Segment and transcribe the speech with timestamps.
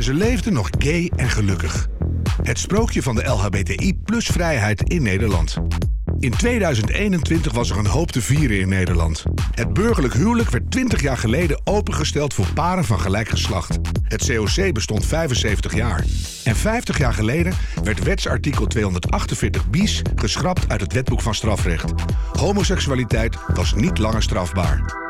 [0.00, 1.88] En ze leefden nog gay en gelukkig.
[2.42, 5.56] Het sprookje van de LHBTI plus vrijheid in Nederland.
[6.18, 9.24] In 2021 was er een hoop te vieren in Nederland.
[9.54, 13.78] Het burgerlijk huwelijk werd 20 jaar geleden opengesteld voor paren van gelijk geslacht.
[14.02, 16.04] Het COC bestond 75 jaar.
[16.44, 17.52] En 50 jaar geleden
[17.84, 21.92] werd wetsartikel 248 bis geschrapt uit het wetboek van strafrecht.
[22.32, 25.09] Homoseksualiteit was niet langer strafbaar.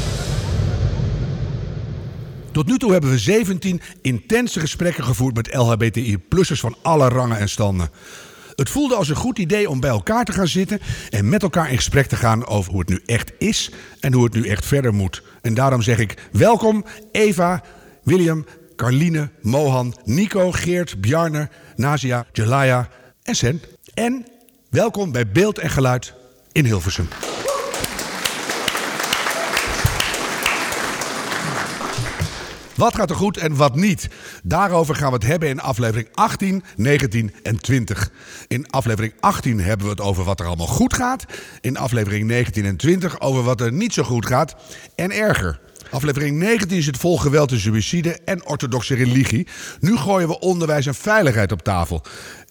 [2.51, 7.49] Tot nu toe hebben we 17 intense gesprekken gevoerd met LHBTI-plussers van alle rangen en
[7.49, 7.89] standen.
[8.55, 11.71] Het voelde als een goed idee om bij elkaar te gaan zitten en met elkaar
[11.71, 14.65] in gesprek te gaan over hoe het nu echt is en hoe het nu echt
[14.65, 15.23] verder moet.
[15.41, 17.63] En daarom zeg ik welkom Eva,
[18.03, 22.89] William, Carline, Mohan, Nico, Geert, Bjarne, Nazia, Jelaya
[23.23, 23.61] en Sen.
[23.93, 24.25] En
[24.69, 26.13] welkom bij Beeld en Geluid
[26.51, 27.07] in Hilversum.
[32.81, 34.09] Wat gaat er goed en wat niet?
[34.43, 38.11] Daarover gaan we het hebben in aflevering 18, 19 en 20.
[38.47, 41.25] In aflevering 18 hebben we het over wat er allemaal goed gaat.
[41.59, 44.55] In aflevering 19 en 20 over wat er niet zo goed gaat
[44.95, 45.59] en erger.
[45.91, 49.47] Aflevering 19 zit vol geweld en suïcide en orthodoxe religie.
[49.79, 52.03] Nu gooien we onderwijs en veiligheid op tafel.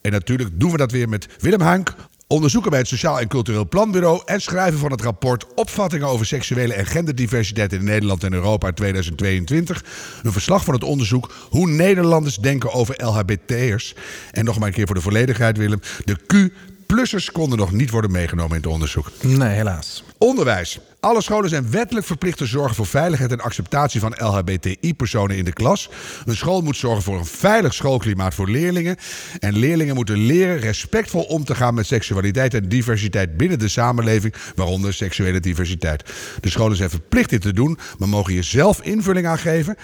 [0.02, 1.94] En natuurlijk doen we dat weer met Willem Huink,
[2.32, 6.74] onderzoeker bij het Sociaal en Cultureel Planbureau en schrijver van het rapport Opvattingen over seksuele
[6.74, 9.84] en genderdiversiteit in Nederland en Europa uit 2022.
[10.22, 13.94] Een verslag van het onderzoek hoe Nederlanders denken over LHBT'ers.
[14.30, 15.80] En nog maar een keer voor de volledigheid, Willem.
[16.04, 16.52] De Q
[16.90, 19.10] Plussers konden nog niet worden meegenomen in het onderzoek.
[19.20, 20.04] Nee, helaas.
[20.18, 20.78] Onderwijs.
[21.00, 25.52] Alle scholen zijn wettelijk verplicht te zorgen voor veiligheid en acceptatie van LHBTI-personen in de
[25.52, 25.90] klas.
[26.24, 28.96] Een school moet zorgen voor een veilig schoolklimaat voor leerlingen.
[29.38, 34.34] En leerlingen moeten leren respectvol om te gaan met seksualiteit en diversiteit binnen de samenleving,
[34.54, 36.04] waaronder seksuele diversiteit.
[36.40, 39.76] De scholen zijn verplicht dit te doen, maar mogen hier zelf invulling aan geven.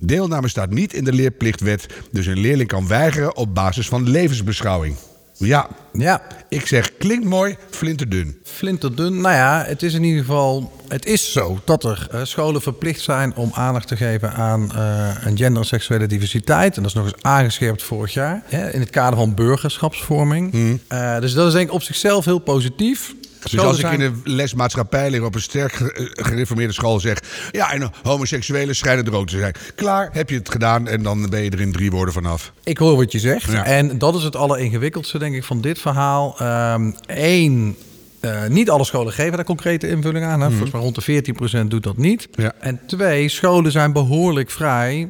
[0.00, 4.96] Deelname staat niet in de leerplichtwet, dus een leerling kan weigeren op basis van levensbeschouwing.
[5.36, 8.40] Ja, Ja, ik zeg klinkt mooi, flinterdun.
[8.44, 9.20] flinterdun.
[9.20, 10.72] Nou ja, het is in ieder geval...
[10.88, 15.08] Het is zo dat er eh, scholen verplicht zijn om aandacht te geven aan eh,
[15.24, 16.76] een gender- en seksuele diversiteit.
[16.76, 18.42] En dat is nog eens aangescherpt vorig jaar.
[18.44, 20.78] Hè, in het kader van burgerschapsvorming.
[20.88, 23.14] Eh, dus dat is denk ik op zichzelf heel positief.
[23.50, 27.22] Dus als ik in een les maatschappijleer op een sterk eh, gereformeerde school zeg...
[27.50, 29.54] ja, en homoseksuelen schijnen er ook te zijn.
[29.74, 32.52] Klaar, heb je het gedaan en dan ben je er in drie woorden vanaf.
[32.64, 33.52] Ik hoor wat je zegt.
[33.52, 33.64] Ja.
[33.64, 36.36] En dat is het alleringewikkeldste, denk ik, van dit verhaal.
[37.06, 37.76] Eén,
[38.48, 40.40] niet alle scholen geven daar concrete invulling aan.
[40.40, 40.48] Hè.
[40.48, 42.28] Volgens mij rond de 14% doet dat niet.
[42.32, 42.52] Ja.
[42.60, 45.08] En twee, scholen zijn behoorlijk vrij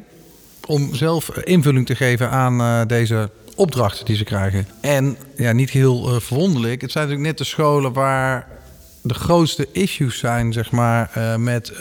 [0.65, 4.67] om zelf eh, invulling te geven aan eh, deze opdrachten die ze krijgen.
[4.81, 6.81] En ja, niet heel eh, verwonderlijk.
[6.81, 8.47] Het zijn natuurlijk net de scholen waar
[9.01, 11.71] de grootste issues zijn, zeg maar, eh, met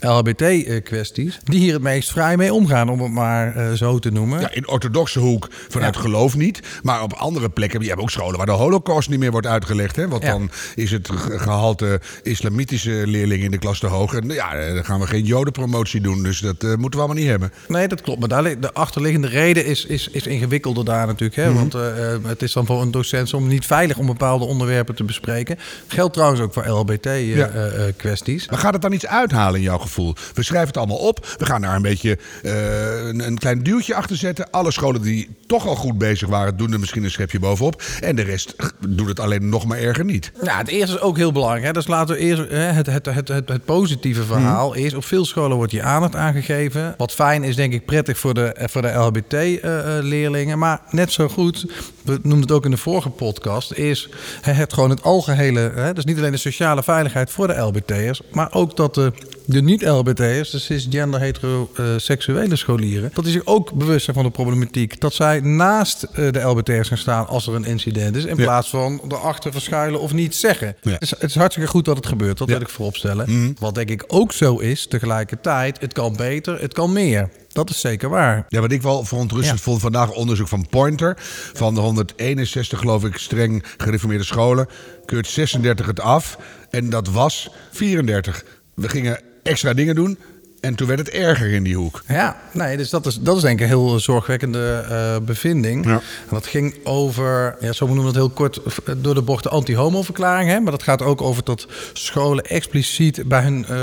[0.00, 1.38] LHBT-kwesties.
[1.44, 4.40] Die hier het meest vrij mee omgaan, om het maar eh, zo te noemen.
[4.40, 6.00] Ja, in orthodoxe hoek vanuit Ja.
[6.00, 6.60] geloof niet.
[6.82, 9.96] Maar op andere plekken, je hebt ook scholen waar de holocaust niet meer wordt uitgelegd.
[9.96, 10.08] Hè?
[10.08, 10.30] Want Ja.
[10.30, 14.14] dan is het ge- gehalte islamitische leerlingen in de klas te hoog.
[14.14, 16.22] En ja, eh, dan gaan we geen jodenpromotie doen.
[16.22, 17.52] Dus dat eh, moeten we allemaal niet hebben.
[17.68, 18.20] Nee, dat klopt.
[18.20, 21.36] Maar daar, de achterliggende reden is, is, is ingewikkelder daar natuurlijk.
[21.36, 21.52] Hè?
[21.52, 24.94] Want eh, eh, het is dan voor een docent soms niet veilig om bepaalde onderwerpen
[24.94, 25.58] te bespreken.
[25.86, 26.70] Geldt trouwens ook voor Ja.
[26.72, 28.48] LHBT-kwesties.
[28.48, 30.14] Maar gaat het dan iets uithalen in jouw gevoel?
[30.34, 31.34] We schrijven het allemaal op.
[31.38, 34.50] We gaan daar een beetje eh, een, een klein duwtje achter zetten.
[34.50, 37.82] Alle scholen die toch al goed bezig waren, doen er misschien een schepje bovenop.
[38.00, 38.54] En de rest
[38.88, 40.32] doet het alleen nog maar erger niet.
[40.42, 41.64] Ja, het eerste is ook heel belangrijk.
[41.64, 41.72] Hè?
[41.72, 44.94] Dus laten we eerst hè, het, het, het, het, het positieve verhaal is.
[44.94, 46.94] Op veel scholen wordt hier aandacht aangegeven.
[46.96, 50.58] Wat fijn is, denk ik, prettig voor de, eh, voor de LHBT-leerlingen.
[50.58, 51.66] maar net zo goed,
[52.02, 54.08] we noemden het ook in de vorige podcast, is
[54.40, 55.72] het gewoon het algehele.
[55.74, 55.92] Hè?
[55.92, 59.12] Dus niet alleen de sociale veiligheid voor de LHBT'ers, maar ook dat de,
[59.50, 65.00] de niet-LHBT'ers, de cisgender heteroseksuele scholieren, dat die zich ook bewust zijn van de problematiek.
[65.00, 68.42] Dat zij naast eh, de LHBT'ers gaan staan als er een incident is, in Ja.
[68.42, 70.76] plaats van erachter verschuilen of niet zeggen.
[70.82, 70.90] Ja.
[70.90, 72.52] Het, is, het is hartstikke goed dat het gebeurt, dat Ja.
[72.54, 73.54] wil ik vooropstellen.
[73.58, 77.28] Wat denk ik ook zo is, tegelijkertijd, het kan beter, het kan meer.
[77.52, 78.44] Dat is zeker waar.
[78.48, 79.64] Ja, wat ik wel verontrustend Ja.
[79.64, 81.14] vond vandaag onderzoek van Pointer.
[81.52, 84.66] Van de 161 geloof ik streng gereformeerde scholen
[85.04, 86.38] keurt 36 het af.
[86.70, 88.44] En dat was 34.
[88.74, 90.18] We gingen extra dingen doen.
[90.60, 92.02] En toen werd het erger in die hoek.
[92.08, 95.84] Ja, nee, dus dat is, dat is denk ik een heel zorgwekkende uh, bevinding.
[95.84, 95.92] Ja.
[95.92, 99.42] En dat ging over, ja, zo noemen we het heel kort, eh, door de bocht
[99.42, 100.50] de anti-homo-verklaring.
[100.50, 100.60] Hè?
[100.60, 103.76] Maar dat gaat ook over dat scholen expliciet bij hun uh,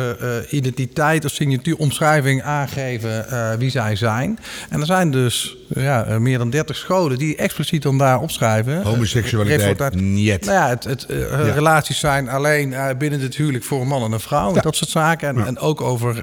[0.50, 3.26] identiteit of signatuuromschrijving aangeven
[3.60, 4.40] wie zij zijn.
[4.70, 8.82] En er zijn dus ja, meer dan 30 scholen die expliciet dan daar opschrijven.
[8.82, 10.46] Homoseksualiteit, niet.
[10.46, 11.52] Nou ja, het, het ja.
[11.54, 14.56] relaties zijn alleen binnen het huwelijk voor een man en een vrouw.
[14.56, 14.62] Ja.
[14.62, 15.28] Dat soort zaken.
[15.28, 16.22] En, en ook over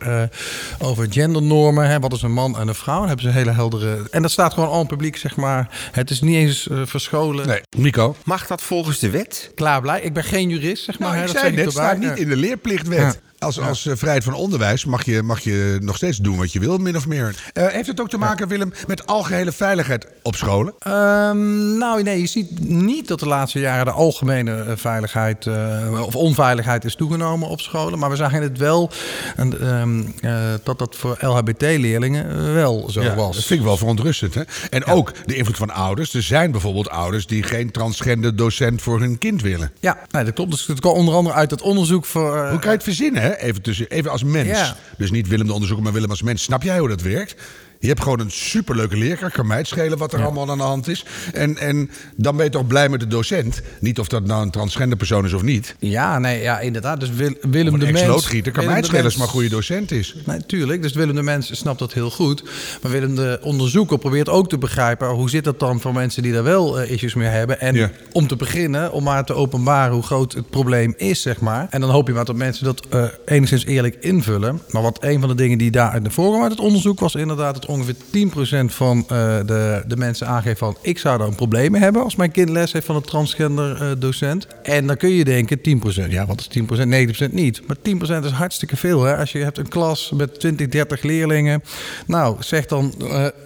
[0.79, 1.89] over gendernormen.
[1.89, 2.99] Hè, wat is een man en een vrouw?
[2.99, 4.09] Dan hebben ze een hele heldere.
[4.11, 5.69] En dat staat gewoon al in publiek, zeg maar.
[5.93, 7.47] Het is niet eens uh, verscholen.
[7.47, 8.17] Nee, Nico.
[8.25, 9.51] Mag dat volgens de wet?
[9.55, 10.01] Klaar blij.
[10.01, 11.09] Ik ben geen jurist, zeg maar.
[11.09, 11.97] Nou, hè, ik dat zei zeg net, ik erbij.
[11.97, 13.21] staat niet in de leerplichtwet.
[13.45, 13.51] Ja.
[13.51, 16.59] Als, als uh, vrijheid van onderwijs mag je, mag je nog steeds doen wat je
[16.59, 17.35] wil, min of meer.
[17.55, 20.75] Uh, heeft het ook te maken, Willem, met algehele veiligheid op scholen?
[20.89, 26.17] Um, nou, nee, je ziet niet dat de laatste jaren de algemene veiligheid uh, of
[26.17, 27.99] onveiligheid is toegenomen op scholen.
[27.99, 28.91] Maar we zagen het wel
[29.37, 30.15] en, um,
[30.63, 33.37] dat dat voor LHBT-leerlingen wel zo ja, was.
[33.37, 34.35] Dat vind ik wel verontrustend.
[34.35, 34.43] Hè?
[34.71, 34.93] En ja.
[34.93, 36.15] ook de invloed van ouders.
[36.15, 39.73] Er zijn bijvoorbeeld ouders die geen transgender docent voor hun kind willen.
[39.81, 40.51] Ja, nee, dat klopt.
[40.51, 42.49] Dus het kwam onder andere uit het onderzoek voor.
[42.49, 43.34] Hoe kan je het verzinnen, hè?
[43.39, 44.49] Even, tussen, even als mens.
[44.49, 44.77] Ja.
[44.97, 46.43] Dus niet Willem de onderzoeker, maar Willem als mens.
[46.43, 47.35] Snap jij hoe dat werkt?
[47.79, 49.35] Je hebt gewoon een superleuke leerkracht.
[49.35, 50.25] Kan mij het schelen wat er ja.
[50.25, 51.05] allemaal aan de hand is.
[51.33, 53.63] En, en dan ben je toch blij met de docent.
[53.81, 55.77] Niet of dat nou een transgender persoon is of niet.
[55.79, 57.01] Ja, nee, ja, inderdaad.
[57.01, 58.07] Dus Wil, Willem de een Mens...
[58.07, 60.15] loodgieter kan mij het schelen als maar een goede docent is.
[60.25, 60.83] Nee, tuurlijk.
[60.83, 62.43] Dus Willem de Mens snapt dat heel goed.
[62.83, 65.09] Maar Willem de onderzoeker probeert ook te begrijpen...
[65.09, 67.61] hoe zit dat dan voor mensen die daar wel uh, issues mee hebben.
[67.61, 67.91] En ja.
[68.13, 71.67] om te beginnen, om maar te openbaren hoe groot het probleem is, zeg maar.
[71.71, 74.61] En dan hoop je maar dat mensen dat uh, enigszins eerlijk invullen.
[74.71, 77.01] Maar wat een van de dingen die daar uit de voorkwam uit het onderzoek...
[77.01, 79.07] was inderdaad ongeveer 10% van uh,
[79.47, 80.77] de, de mensen aangeeft van...
[80.81, 83.83] ik zou daar een probleem mee hebben als mijn kind les heeft van een transgender
[83.83, 84.47] uh, docent.
[84.63, 85.63] En dan kun je denken 10%.
[86.09, 87.29] Ja, wat is 10%?
[87.29, 87.63] 90% niet.
[87.67, 87.77] Maar
[88.23, 89.03] 10% is hartstikke veel.
[89.03, 89.17] Hè?
[89.17, 91.63] Als je hebt een klas met 20, 30 leerlingen.
[92.07, 92.95] Nou, zeg dan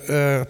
[0.08, 0.40] uh,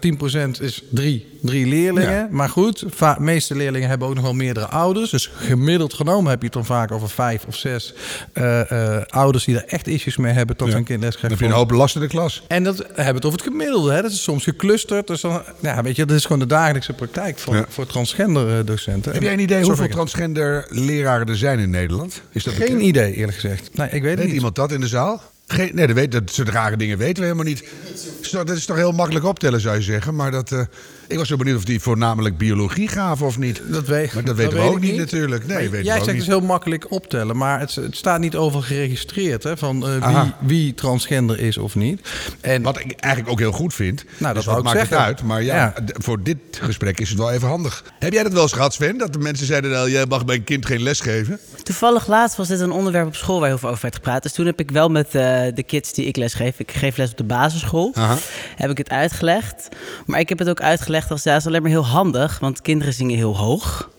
[0.57, 2.13] 10% is 3 drie leerlingen.
[2.13, 2.29] Ja.
[2.31, 5.11] Maar goed, de meeste leerlingen hebben ook nog wel meerdere ouders.
[5.11, 7.95] Dus gemiddeld genomen heb je het dan vaak over vijf of zes
[8.35, 10.75] uh, uh, ouders die er echt issues mee hebben tot ja.
[10.75, 12.43] hun kind les Dan heb je een hoop last in de klas.
[12.49, 13.93] En dat hebben we het over het gemiddelde.
[13.93, 14.03] Hè?
[14.03, 15.07] Dat is soms geclusterd.
[15.07, 17.65] Dus dan, ja, weet je, dat is gewoon de dagelijkse praktijk voor, ja.
[17.69, 19.13] voor transgender docenten.
[19.13, 22.23] Heb jij een idee hoeveel transgender leraren er zijn in Nederland?
[22.33, 22.83] Is dat Geen bekend?
[22.83, 23.77] idee, eerlijk gezegd.
[23.77, 24.35] Nee, ik weet, weet het niet.
[24.35, 25.23] iemand dat in de zaal?
[25.47, 27.65] Geen, nee, dat, weet, dat soort rare dingen weten we helemaal niet.
[28.31, 30.15] Dat is toch heel makkelijk optellen, zou je zeggen.
[30.15, 30.61] Maar dat, uh,
[31.09, 33.63] ik was zo benieuwd of die voornamelijk biologie gaven of niet.
[33.67, 35.47] Dat weet, maar dat weten dat we weet ook niet, natuurlijk.
[35.47, 36.17] Nee, maar weet jij zegt niet.
[36.17, 40.33] dus heel makkelijk optellen, maar het, het staat niet over geregistreerd hè, van uh, wie,
[40.41, 42.09] wie transgender is of niet.
[42.41, 44.05] En, Wat ik eigenlijk ook heel goed vind.
[44.05, 44.97] Nou, dat dus wat maakt zeggen.
[44.97, 45.23] het uit.
[45.23, 47.85] Maar ja, ja, voor dit gesprek is het wel even handig.
[47.99, 48.99] Heb jij dat wel eens gehad, Sven?
[48.99, 51.39] Dat de mensen zeiden, nou, jij mag mijn kind geen les geven?
[51.63, 54.23] Toevallig laatst was dit een onderwerp op school waar heel veel over werd gepraat.
[54.23, 55.13] Dus toen heb ik wel met uh,
[55.55, 58.17] de kids die ik les geef, ik geef les op de basisschool, Aha.
[58.57, 59.69] heb ik het uitgelegd.
[60.07, 62.93] Maar ik heb het ook uitgelegd als, dat is alleen maar heel handig, want kinderen
[62.93, 63.91] zingen heel hoog.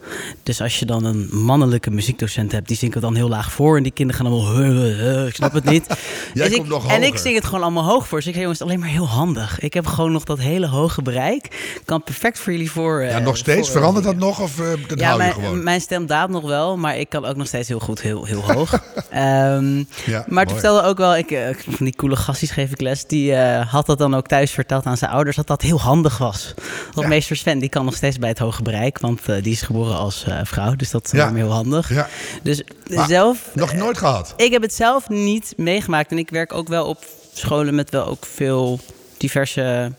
[0.44, 3.78] Dus als je dan een mannelijke muziekdocent hebt, die zingt het dan heel laag voor.
[3.78, 5.86] En die kinderen gaan allemaal, huh, huh, ik snap het niet.
[6.34, 8.18] Jij dus komt ik, nog en ik zing het gewoon allemaal hoog voor.
[8.18, 9.60] Dus ik zeg, jongens, het is alleen maar heel handig.
[9.60, 11.78] Ik heb gewoon nog dat hele hoge bereik.
[11.86, 13.04] Kan perfect voor jullie voor.
[13.04, 13.70] Ja, eh, nog steeds?
[13.70, 14.56] voor- Verandert dat nog of
[14.88, 15.64] dat ja, hou je mijn, gewoon?
[15.64, 18.42] mijn stem daalt nog wel, maar ik kan ook nog steeds heel goed, heel, heel
[18.54, 18.74] hoog.
[19.10, 22.82] Ehm, Ja, maar toen vertelde ook wel, ik, eh, van die coole gastjes geef ik
[22.82, 25.80] les, die eh, had dat dan ook thuis verteld aan zijn ouders, dat dat heel
[25.80, 26.54] handig was.
[26.94, 27.08] Want Ja.
[27.08, 29.99] meester Sven, die kan nog steeds bij het hoge bereik, want eh, die is geboren
[30.00, 31.34] als eh, vrouw, dus dat is Ja.
[31.34, 31.94] heel handig.
[31.94, 32.08] Ja.
[32.44, 32.62] Dus
[32.94, 33.38] Maar zelf...
[33.54, 34.34] Nog eh, nooit gehad?
[34.38, 38.06] ik heb het zelf niet meegemaakt en ik werk ook wel op scholen met wel
[38.06, 38.80] ook veel
[39.18, 39.92] diverse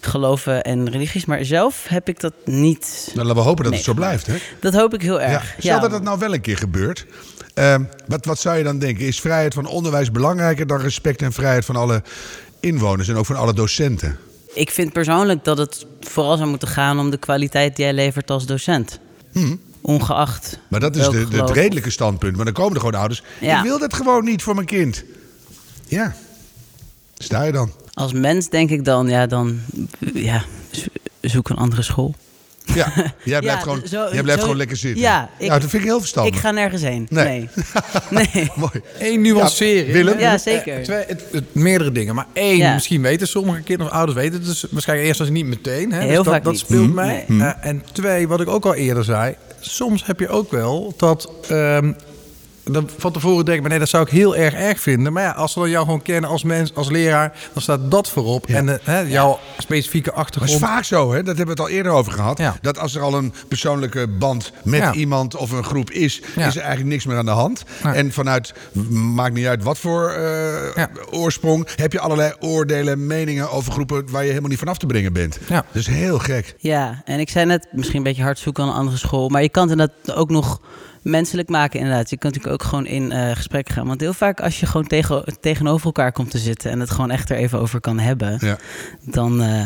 [0.00, 3.10] geloven en religies, maar zelf heb ik dat niet.
[3.14, 3.82] Nou, laten we hopen dat Nee.
[3.82, 4.34] het zo blijft, hè?
[4.60, 5.26] Dat hoop ik heel Ja.
[5.26, 5.54] erg.
[5.58, 7.06] Stel dat het nou wel een keer gebeurt.
[7.54, 9.06] Ehm, wat, wat zou je dan denken?
[9.06, 12.02] Is vrijheid van onderwijs belangrijker dan respect en vrijheid van alle
[12.60, 14.18] inwoners en ook van alle docenten?
[14.54, 18.30] Ik vind persoonlijk dat het vooral zou moeten gaan om de kwaliteit die jij levert
[18.30, 18.98] als docent.
[19.80, 20.50] Ongeacht.
[20.52, 20.58] Hm.
[20.68, 22.36] Maar dat is de, de, het redelijke standpunt.
[22.36, 23.22] Maar dan komen er gewoon ouders.
[23.40, 23.56] Ja.
[23.58, 25.04] Ik wil dat gewoon niet voor mijn kind.
[25.86, 26.14] Ja.
[27.18, 27.72] Sta je dan?
[27.92, 29.60] Als mens denk ik dan, ja, dan
[30.14, 30.86] ja, zo-
[31.20, 32.14] zoek een andere school.
[32.74, 32.92] Ja,
[33.24, 35.00] jij blijft, Ja, gewoon, zo- jij blijft zo- gewoon lekker zitten.
[35.02, 36.34] Ja, ik- nou, dat vind ik heel verstandig.
[36.34, 37.06] Ik ga nergens heen.
[37.10, 37.24] Nee.
[37.24, 37.48] Nee.
[38.32, 38.50] nee.
[38.54, 38.80] Mooi.
[38.98, 39.86] Eén nuancering.
[39.86, 40.18] Ja, Willem?
[40.18, 40.76] Ja, zeker.
[40.76, 42.14] Eh, twee, het, het- meerdere dingen.
[42.14, 42.74] Maar één, Ja.
[42.74, 45.92] misschien weten sommige kinderen of ouders weten het dus waarschijnlijk eerst als niet meteen.
[45.92, 45.98] Hè?
[45.98, 46.60] Heel dus dat, vaak dat niet.
[46.62, 47.06] speelt Mhm.
[47.06, 47.24] mee.
[47.26, 47.48] Nee.
[47.48, 49.34] Eh, en twee, wat ik ook al eerder zei.
[49.60, 51.92] Soms heb je ook wel dat ehm,
[52.72, 55.12] dan van tevoren denk ik, maar nee, dat zou ik heel erg erg vinden.
[55.12, 58.08] Maar ja, als ze dan jou gewoon kennen als mens, als leraar, dan staat dat
[58.08, 58.46] voorop.
[58.46, 60.52] En eh, hè, jouw specifieke achtergrond.
[60.52, 61.16] het is vaak zo, hè?
[61.22, 62.38] dat hebben we het al eerder over gehad.
[62.38, 62.56] Ja.
[62.60, 64.92] Dat als er al een persoonlijke band met Ja.
[64.92, 66.46] iemand of een groep is, Ja.
[66.46, 67.62] is er eigenlijk niks meer aan de hand.
[67.82, 68.54] En vanuit,
[68.90, 70.90] maakt niet uit wat voor eh, Ja.
[71.10, 75.12] oorsprong, heb je allerlei oordelen, meningen over groepen waar je helemaal niet vanaf te brengen
[75.12, 75.38] bent.
[75.48, 75.54] Ja.
[75.54, 76.54] Dat is heel gek.
[76.58, 79.28] Ja, en ik zei net, misschien een beetje hard zoeken aan een andere school.
[79.28, 80.60] Maar je kan het inderdaad ook nog
[81.02, 82.10] menselijk maken, inderdaad.
[82.10, 83.86] Je kan natuurlijk ook gewoon in eh, gesprek gaan.
[83.86, 86.70] Want heel vaak als je gewoon tegen, tegenover elkaar komt te zitten...
[86.70, 88.38] en het gewoon echt er even over kan hebben...
[88.40, 88.58] Ja.
[89.00, 89.64] dan eh,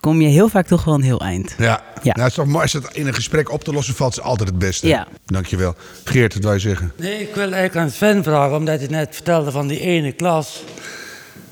[0.00, 1.54] kom je heel vaak toch wel een heel eind.
[1.58, 1.82] Ja.
[2.02, 2.12] Ja.
[2.12, 4.20] Nou, het is toch mooi als het in een gesprek op te lossen valt, is
[4.20, 4.88] altijd het beste.
[4.88, 5.06] Ja.
[5.24, 5.74] Dankjewel.
[6.04, 6.92] Geert, wat wil je zeggen?
[6.96, 10.62] Nee, ik wil eigenlijk aan Sven vragen, omdat hij net vertelde van die ene klas.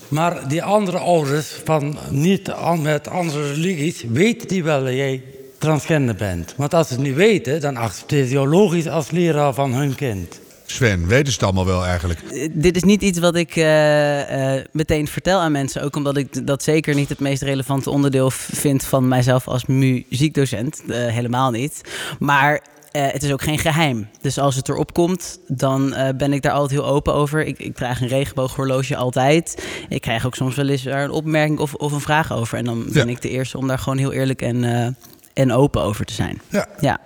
[0.09, 2.52] Maar die andere ouders van niet
[2.83, 5.23] met andere religies, weten die wel dat jij
[5.64, 6.54] transgender bent?
[6.56, 9.94] Want als ze het niet weten, dan accepteer je jou logisch als leraar van hun
[9.94, 10.40] kind.
[10.66, 12.21] Sven, weten ze het allemaal wel eigenlijk?
[12.33, 15.83] Eh, Dit is niet iets wat ik eh, eh, meteen vertel aan mensen.
[15.83, 20.83] Ook omdat ik dat zeker niet het meest relevante onderdeel vind van mijzelf als muziekdocent.
[20.88, 21.80] Eh, helemaal niet.
[22.18, 22.61] Maar
[22.92, 24.09] eh, het is ook geen geheim.
[24.21, 27.47] Dus als het erop komt, dan eh, ben ik daar altijd heel open over.
[27.47, 29.64] Ik, ik draag een regenbooghorloge altijd.
[29.88, 32.59] Ik krijg ook soms wel eens daar een opmerking of, of een vraag over.
[32.59, 33.12] En dan ben Ja.
[33.12, 34.88] ik de eerste om daar gewoon heel eerlijk en, eh,
[35.35, 36.41] en open over te zijn.
[36.49, 36.69] Ja.
[36.81, 36.99] Ja.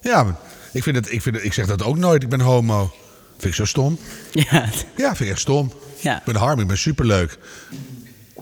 [0.00, 0.36] Ja,
[0.72, 2.92] ik, vind het, ik, vind het, ik zeg dat ook nooit, ik ben homo.
[3.30, 3.98] Vind ik zo stom.
[4.32, 4.68] Ja.
[4.96, 5.72] Ja, vind ik echt stom.
[6.00, 6.16] ja.
[6.18, 7.38] Ik ben Harm, ik ben superleuk.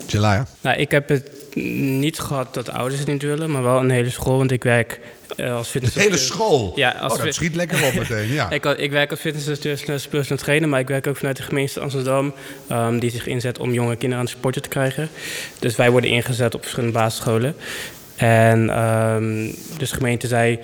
[0.06, 0.46] Jelaya?
[0.60, 1.30] Nou, ik heb het
[1.94, 5.00] niet gehad dat ouders het niet willen, maar wel een hele school, want ik werk
[5.36, 5.94] eh, als De fitness.
[5.94, 6.72] hele school?
[6.74, 8.50] Ja, als oh, dat fit- schiet lekker op meteen, ja.
[8.60, 12.34] Ik, ik werk als fitness personal trainer, maar ik werk ook vanuit de gemeente Amsterdam,
[12.68, 15.08] ehm, die zich inzet om jonge kinderen aan het sporten te krijgen.
[15.58, 17.54] Dus wij worden ingezet op verschillende basisscholen.
[18.20, 20.58] En ehm, dus de gemeente zei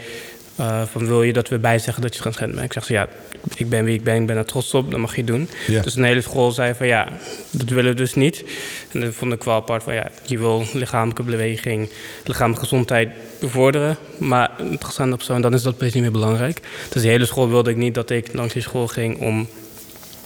[0.56, 2.66] eh, van wil je dat we bijzeggen dat je transgender bent?
[2.66, 3.08] Ik zeg ze ja,
[3.54, 5.48] ik ben wie ik ben, ik ben er trots op, dat mag je doen.
[5.66, 5.82] Ja.
[5.82, 7.08] Dus een hele school zei van ja,
[7.50, 8.44] dat willen we dus niet.
[8.92, 11.88] En dat vond ik wel apart van ja, je wil lichamelijke beweging,
[12.24, 13.08] lichamelijke gezondheid
[13.40, 13.96] bevorderen.
[14.18, 16.60] Maar het transgender persoon, dan is dat opeens niet meer belangrijk.
[16.88, 19.48] Dus die hele school wilde ik niet dat ik langs die school ging om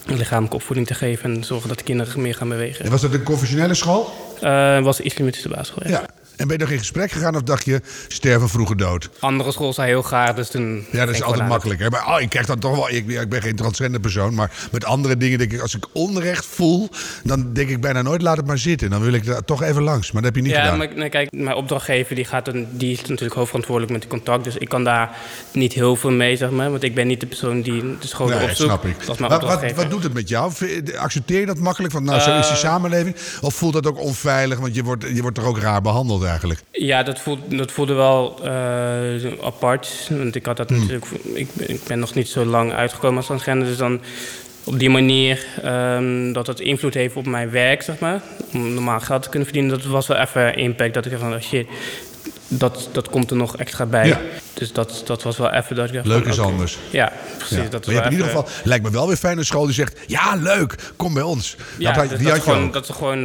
[0.06, 2.84] lichamelijke opvoeding te geven en zorgen dat de kinderen meer gaan bewegen.
[2.84, 4.12] En was dat een confessionele school?
[4.40, 5.82] Eh, was een islamitische basisschool.
[5.84, 5.90] ja.
[5.90, 6.19] Ja.
[6.40, 9.10] En ben je nog in gesprek gegaan of dacht je, sterven vroeger dood?
[9.18, 10.86] Andere school zei heel graag, dus toen...
[10.92, 11.80] Ja, dat is altijd makkelijk.
[11.80, 11.88] Hè?
[11.90, 12.90] Maar oh, ik krijg dan toch wel.
[12.90, 16.46] Ik, ik ben geen transgender persoon, maar met andere dingen denk ik, als ik onrecht
[16.46, 16.88] voel,
[17.24, 18.90] dan denk ik bijna nooit, laat het maar zitten.
[18.90, 20.12] Dan wil ik daar toch even langs.
[20.12, 20.78] Maar dat heb je niet Ja, gedaan.
[20.78, 24.44] maar nee, kijk, mijn opdrachtgever die gaat die is natuurlijk hoofdverantwoordelijk met die contact.
[24.44, 25.16] Dus ik kan daar
[25.52, 26.70] niet heel veel mee, zeg maar.
[26.70, 28.56] Want ik ben niet de persoon die de school Nee, opzoekt.
[28.56, 28.94] snap ik.
[29.06, 30.52] Dat is mijn Wat, wat, doet het met jou?
[30.96, 31.92] Accepteer je dat makkelijk?
[31.92, 32.60] Van, nou, zo is die Eh.
[32.62, 33.16] samenleving.
[33.40, 34.58] Of voelt dat ook onveilig?
[34.58, 36.60] Want je wordt, je wordt toch ook raar behandeld eigenlijk?
[36.72, 40.08] Ja, dat, voelt, dat voelde wel eh, apart.
[40.10, 40.78] Want ik had dat Hmm.
[40.78, 41.06] natuurlijk.
[41.22, 43.68] Ik, ben- ik ben nog niet zo lang uitgekomen als transgender.
[43.68, 44.00] Dus dan
[44.64, 48.20] op die manier ehm, dat het invloed heeft op mijn werk, zeg maar.
[48.52, 49.78] Om normaal geld te kunnen verdienen.
[49.78, 50.94] Dat was wel even impact.
[50.94, 51.66] Dat ik dacht van, oh shit,
[52.48, 54.06] dat, dat komt er nog extra bij.
[54.06, 54.20] Ja.
[54.60, 56.78] Dus dat, dat was wel even dat ik dacht Leuk van, is anders.
[56.90, 57.56] Ja, precies.
[57.56, 57.62] Ja.
[57.62, 59.64] Dat maar is je hebt in ieder geval, lijkt me wel weer fijn een school
[59.64, 61.56] die zegt: Ja, leuk, kom bij ons.
[61.78, 63.20] Ja, dat, die dat, had gewoon, dat is gewoon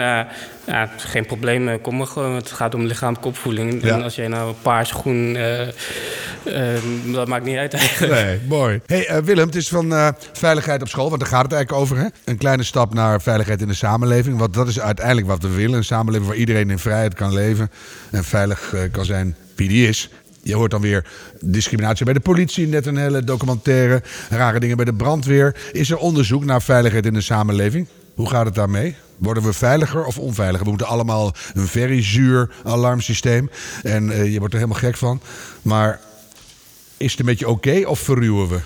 [0.65, 1.67] ja, geen probleem.
[1.67, 2.35] eh, Kom maar gewoon.
[2.35, 3.83] Het gaat om lichamelijke opvoeding.
[3.83, 3.93] Ja.
[3.95, 6.67] En als jij nou paars, groen, eh,
[7.13, 8.13] dat maakt niet uit eigenlijk.
[8.13, 8.81] Nee, mooi.
[8.85, 11.97] Hey, Willem, het is van veiligheid op school, want daar gaat het eigenlijk over.
[11.97, 12.07] Hè?
[12.25, 14.37] Een kleine stap naar veiligheid in de samenleving.
[14.37, 15.77] Want dat is uiteindelijk wat we willen.
[15.77, 17.71] Een samenleving waar iedereen in vrijheid kan leven.
[18.11, 20.09] En veilig kan zijn wie die is.
[20.45, 21.05] Je hoort dan weer
[21.41, 24.03] discriminatie bij de politie, net een hele documentaire.
[24.29, 25.55] Rare dingen bij de brandweer.
[25.71, 27.87] Is er onderzoek naar veiligheid in de samenleving?
[28.15, 28.95] Hoe gaat het daarmee?
[29.17, 30.63] Worden we veiliger of onveiliger?
[30.63, 33.49] We moeten allemaal een very zuur alarmsysteem.
[33.83, 35.21] En eh, je wordt er helemaal gek van.
[35.61, 35.99] Maar
[36.97, 38.59] is het een beetje oké of verruwen we?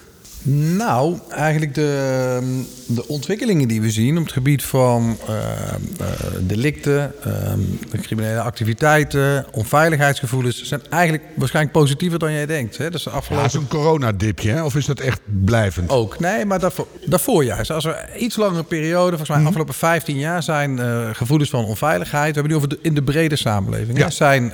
[0.43, 2.39] Nou, eigenlijk de,
[2.88, 6.08] de ontwikkelingen die we zien op het gebied van eh, eh,
[6.39, 12.77] delicten, eh, criminele activiteiten, onveiligheidsgevoelens, zijn eigenlijk waarschijnlijk positiever dan jij denkt.
[12.77, 12.89] Hè?
[12.89, 14.63] Dus de Ja, afgelopen zo'n coronadipje, hè?
[14.63, 15.89] of is dat echt blijvend?
[15.89, 16.19] ook.
[16.19, 17.72] Nee, maar daarvoor, daarvoor juist.
[17.72, 19.38] Als we iets langere periode, volgens Mhm.
[19.38, 22.36] mij afgelopen 15 jaar, zijn eh, gevoelens van onveiligheid.
[22.36, 23.98] We hebben het nu over de, in de brede samenleving.
[23.98, 24.03] Ja.
[24.05, 24.51] Hè, zijn,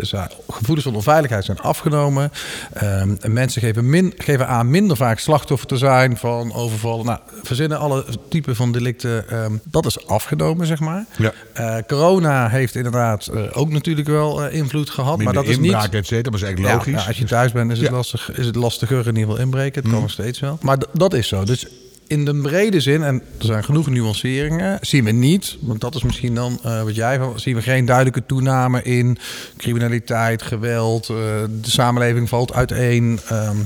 [0.00, 2.30] zijn gevoelens van onveiligheid zijn afgenomen.
[2.72, 7.04] Ehm, en mensen geven, min, geven aan minder vaak slachtoffer te zijn van overvallen.
[7.06, 9.28] Nou, verzinnen alle typen van delicten.
[9.28, 11.04] ehm, dat is afgenomen, zeg maar.
[11.18, 11.32] Ja.
[11.52, 15.16] Eh, corona heeft inderdaad eh, ook natuurlijk wel eh, invloed gehad.
[15.16, 15.72] Minder maar dat is niet.
[15.74, 17.00] et cetera, maar is eigenlijk logisch.
[17.02, 17.94] ja, als je thuis bent is het, Ja.
[17.94, 19.82] lastig, is het lastiger in ieder geval inbreken.
[19.82, 20.58] Het kan nog steeds wel.
[20.62, 21.44] Maar dat is zo.
[21.44, 21.66] Dus
[22.06, 26.02] in de brede zin, en er zijn genoeg nuanceringen, zien we niet, want dat is
[26.02, 29.18] misschien dan wat jij van, zien we geen duidelijke toename in
[29.56, 31.06] criminaliteit, geweld.
[31.06, 33.20] de samenleving valt uiteen.
[33.28, 33.56] Ehm,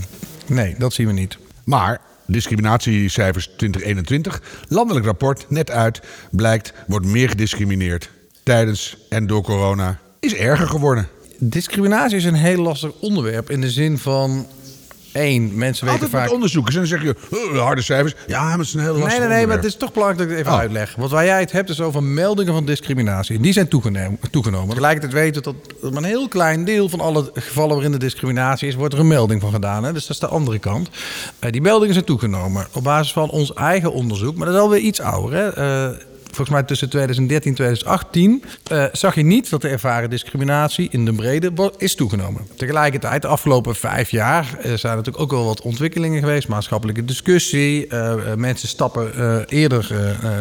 [0.49, 1.39] nee, dat zien we niet.
[1.65, 4.43] Maar discriminatiecijfers 2021.
[4.69, 6.01] Landelijk rapport, net uit.
[6.31, 8.11] Blijkt, wordt meer gediscrimineerd.
[8.43, 9.99] Tijdens en door corona.
[10.21, 11.09] Is erger geworden.
[11.39, 14.47] Discriminatie is een heel lastig onderwerp in de zin van...
[15.17, 16.23] één, mensen weten Altijd vaak...
[16.23, 16.75] met onderzoekers.
[16.75, 17.15] En dan zeg je,
[17.53, 18.15] "Oh, harde cijfers.
[18.27, 20.19] Ja, maar het is een heel lastig Nee, nee, nee, maar het is toch belangrijk
[20.23, 20.65] dat ik het even Oh.
[20.65, 20.95] uitleg.
[20.97, 23.37] Want waar jij het hebt is over meldingen van discriminatie.
[23.37, 24.19] En die zijn toegenomen.
[24.31, 24.69] toegenomen.
[24.69, 27.99] Tegelijkertijd weten we dat dat maar een heel klein deel van alle gevallen waarin er
[27.99, 29.85] discriminatie is, wordt er een melding van gedaan.
[29.85, 29.93] Hè?
[29.93, 30.89] Dus dat is de andere kant.
[31.39, 34.37] Eh, die meldingen zijn toegenomen op basis van ons eigen onderzoek.
[34.37, 35.39] Maar dat is alweer iets ouder.
[35.39, 35.49] Hè?
[35.53, 35.97] Eh,
[36.37, 41.05] Volgens mij tussen 2013 en 2018 eh, zag je niet dat de ervaren discriminatie in
[41.05, 42.47] de brede is toegenomen.
[42.57, 46.49] Tegelijkertijd, de afgelopen vijf jaar eh, zijn natuurlijk ook wel wat ontwikkelingen geweest.
[46.49, 47.87] Maatschappelijke discussie.
[47.87, 49.95] eh, mensen stappen eerder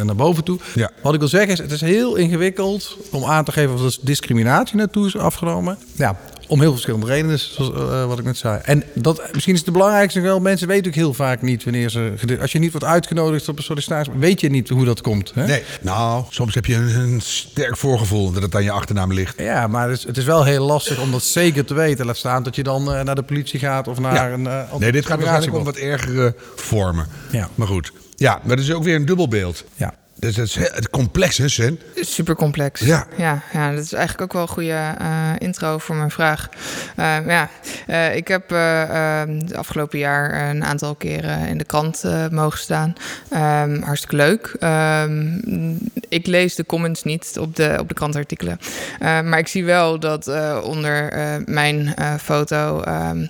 [0.04, 0.58] naar boven toe.
[0.74, 0.90] Ja.
[1.02, 3.96] Wat ik wil zeggen is, het is heel ingewikkeld om aan te geven of er
[4.00, 5.78] discriminatie naartoe is afgenomen.
[5.92, 8.60] Ja, om heel verschillende redenen, zoals eh, wat ik net zei.
[8.64, 12.12] En dat, misschien is het belangrijkste wel, mensen weten ook heel vaak niet wanneer ze...
[12.40, 15.32] Als je niet wordt uitgenodigd op een sollicitatie, weet je niet hoe dat komt.
[15.34, 15.46] Hè?
[15.46, 19.34] Nee, nou, soms heb je een, een sterk voorgevoel dat het aan je achternaam ligt.
[19.40, 22.06] Ja, maar het is, het is wel heel lastig om dat zeker te weten.
[22.06, 24.30] Laat staan dat je dan eh, naar de politie gaat of naar Ja.
[24.30, 24.46] een...
[24.46, 27.06] eh, Nee, dit gaat waarschijnlijk om wat ergere vormen.
[27.30, 27.48] Ja.
[27.54, 27.92] Maar goed.
[28.16, 29.64] Ja, maar dat is ook weer een dubbelbeeld.
[29.74, 29.94] Ja.
[30.18, 31.80] Dus dat is het complex, hè, Sen?
[31.94, 32.80] Super complex.
[32.80, 33.06] Ja.
[33.16, 36.48] Ja, ja, dat is eigenlijk ook wel een goede eh, intro voor mijn vraag.
[36.96, 37.48] Eh, ja,
[37.86, 38.82] eh, ik heb eh,
[39.22, 42.94] eh, het afgelopen jaar een aantal keren in de krant mogen staan.
[43.30, 44.56] Ehm, hartstikke leuk.
[44.60, 45.74] Ehm,
[46.08, 48.58] ik lees de comments niet op de, op de krantartikelen.
[49.00, 50.30] Maar ik zie wel dat
[50.62, 51.12] onder
[51.46, 52.80] mijn foto.
[52.80, 53.26] ehm,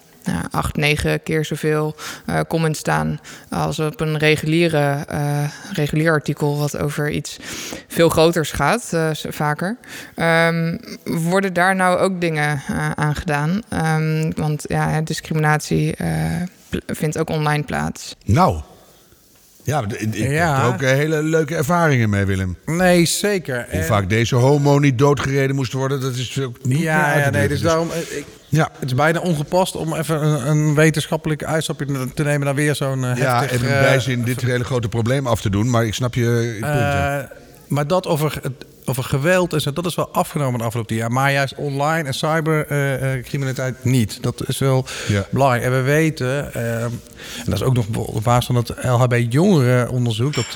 [0.51, 1.95] acht, negen keer zoveel
[2.27, 7.37] eh, comments staan als op een reguliere, eh, regulier artikel wat over iets
[7.89, 9.77] veel groters gaat, eh, vaker.
[10.15, 12.63] Ehm, worden daar nou ook dingen
[12.95, 13.63] aan gedaan?
[13.69, 15.95] Ehm, want ja, discriminatie
[16.87, 18.17] vindt ook online plaats.
[18.25, 18.61] Nou.
[19.67, 20.61] Ja, ik heb Ja.
[20.63, 22.57] er ook eh, hele leuke ervaringen mee, Willem.
[22.67, 23.67] Nee, zeker.
[23.71, 27.15] Hoe Eh, vaak deze homo niet doodgereden moest worden, dat is ook niet Ja, ja
[27.15, 27.49] nee, drukken.
[27.49, 27.91] dus daarom...
[27.91, 32.45] eh, Ik, Ja, Het is bijna ongepast om even een, een wetenschappelijke uitstapje te nemen
[32.47, 33.07] naar weer zo'n ja
[33.41, 33.51] heftig...
[33.61, 35.71] en in eh, bijzin dit hele grote probleem af te doen.
[35.71, 36.73] Maar ik snap je, je punt.
[36.73, 37.19] hè.
[37.19, 37.25] eh,
[37.69, 41.13] maar dat over, het- over geweld en zo, dat is wel afgenomen de afgelopen jaar.
[41.13, 44.19] Maar juist online en cybercriminaliteit niet.
[44.23, 45.27] Dat is wel Ja.
[45.31, 45.65] belangrijk.
[45.65, 47.01] En we weten, eh, en
[47.45, 50.35] dat is ook nog op basis van het LHB-jongerenonderzoek...
[50.35, 50.47] dat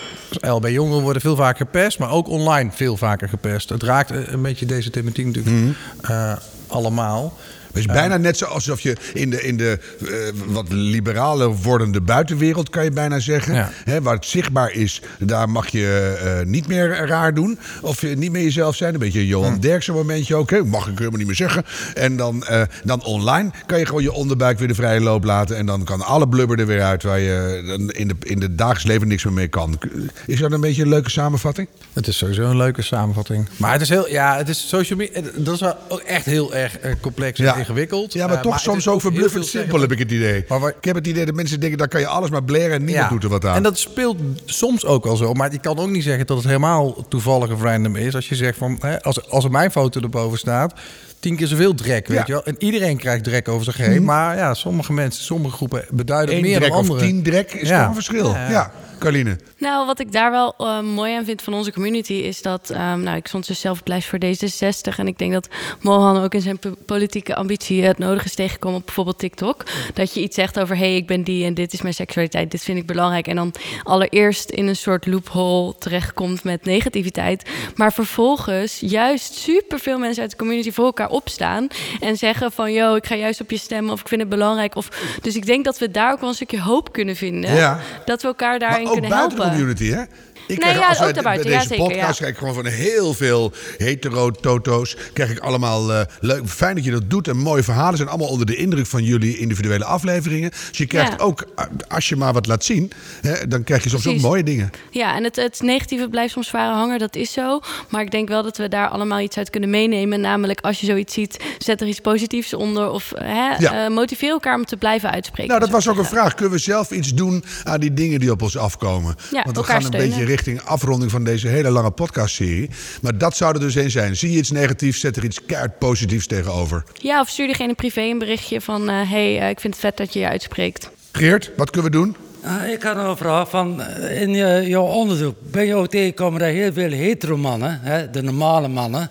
[0.40, 3.68] LHB-jongeren worden veel vaker gepest, maar ook online veel vaker gepest.
[3.68, 5.70] Het raakt eh, een beetje deze thematiek natuurlijk Mhm.
[6.12, 6.32] eh,
[6.66, 7.32] allemaal.
[7.70, 10.08] Het is bijna net zo alsof je in de, in de eh,
[10.46, 13.54] wat liberaler wordende buitenwereld, kan je bijna zeggen.
[13.54, 13.70] Ja.
[13.84, 17.58] Hè, waar het zichtbaar is, daar mag je eh, niet meer raar doen.
[17.80, 18.92] Of je niet meer jezelf zijn.
[18.94, 19.60] Een beetje Johan Hm.
[19.60, 20.50] Derksen momentje ook.
[20.50, 21.64] Hè, mag ik helemaal niet meer zeggen.
[21.94, 25.56] En dan, eh, dan online kan je gewoon je onderbuik weer de vrije loop laten.
[25.56, 28.84] En dan kan alle blubber er weer uit waar je in de, in de dagelijks
[28.86, 29.78] leven niks meer mee kan.
[30.26, 31.68] Is dat een beetje een leuke samenvatting?
[31.92, 33.48] Het is sowieso een leuke samenvatting.
[33.56, 35.20] Maar het is heel, ja, het is social media.
[35.36, 37.59] Dat is wel ook echt heel erg complex Ja.
[37.60, 38.12] Ingewikkeld.
[38.12, 40.44] Ja, maar Eh, toch soms ook verbluffend simpel, heb ik het idee.
[40.48, 42.70] Maar waar- Ik heb het idee dat mensen denken, daar kan je alles maar blaren
[42.72, 43.56] en niemand doet er wat aan.
[43.56, 45.32] En dat speelt soms ook wel zo.
[45.32, 48.14] Maar je kan ook niet zeggen dat het helemaal toevallig of random is.
[48.14, 50.72] Als je zegt van, hè, als, als er mijn foto erboven staat,
[51.20, 52.24] tien keer zoveel drek, weet Ja.
[52.26, 52.44] je wel.
[52.44, 54.04] En iedereen krijgt drek over zich heen.
[54.04, 57.06] Maar ja, sommige mensen, sommige groepen beduiden Eén meer drek dan of anderen.
[57.08, 57.78] tien drek is Ja.
[57.78, 58.28] toch een verschil.
[58.30, 58.72] Ja.
[59.00, 59.38] Carline.
[59.58, 63.00] Nou, wat ik daar wel eh, mooi aan vind van onze community is dat, ehm,
[63.00, 65.48] nou, ik stond dus zelf op lijst voor D66 en ik denk dat
[65.80, 69.64] Mohan ook in zijn po- politieke ambitie het nodig is tegengekomen op bijvoorbeeld TikTok.
[69.94, 72.50] Dat je iets zegt over, hé, hey, ik ben die en dit is mijn seksualiteit,
[72.50, 73.26] dit vind ik belangrijk.
[73.26, 80.22] En dan allereerst in een soort loophole terechtkomt met negativiteit, maar vervolgens juist superveel mensen
[80.22, 81.66] uit de community voor elkaar opstaan
[82.00, 84.74] en zeggen van, yo, ik ga juist op je stemmen of ik vind het belangrijk.
[84.74, 84.88] Of,
[85.22, 87.54] dus ik denk dat we daar ook wel een stukje hoop kunnen vinden.
[87.54, 87.80] Ja.
[88.04, 89.36] Dat we elkaar daarin ook buiten helpen.
[89.44, 90.02] de community, hè?
[90.50, 93.14] Ik Nee, ja, als ook daarbuiten, bij ja, deze podcast krijg ik gewoon van heel
[93.14, 94.96] veel hetero-toto's.
[95.12, 96.48] Krijg ik allemaal eh, leuk.
[96.48, 99.38] Fijn dat je dat doet en mooie verhalen zijn allemaal onder de indruk van jullie
[99.38, 100.50] individuele afleveringen.
[100.50, 103.88] Dus je krijgt ook, eh, als je maar wat laat zien, hè, dan krijg je
[103.88, 104.22] soms Precies.
[104.22, 104.70] ook mooie dingen.
[104.90, 107.60] Ja, en het, het negatieve blijft soms zware hangen, dat is zo.
[107.88, 110.20] Maar ik denk wel dat we daar allemaal iets uit kunnen meenemen.
[110.20, 112.90] Namelijk, als je zoiets ziet, zet er iets positiefs onder.
[112.90, 115.48] Of hè, eh, motiveer elkaar om te blijven uitspreken.
[115.48, 116.34] Nou, dat was ook een vraag.
[116.34, 119.16] Kunnen we zelf iets doen aan die dingen die op ons afkomen?
[119.30, 122.70] Ja, Want we gaan een beetje richting afronding van deze hele lange podcastserie.
[123.02, 124.16] Maar dat zou er dus een zijn.
[124.16, 126.84] Zie je iets negatiefs, zet er iets keihard positiefs tegenover.
[126.94, 128.88] Ja, of stuur diegene privé een berichtje van...
[128.88, 130.90] hé, hey, eh, ik vind het vet dat je je uitspreekt.
[131.12, 132.16] Geert, wat kunnen we doen?
[132.42, 135.86] Ah, ik had nog een vraag van, eh, in je, jouw onderzoek ben je ook
[135.86, 139.10] tegengekomen dat heel veel hetero-mannen, hè, de normale mannen,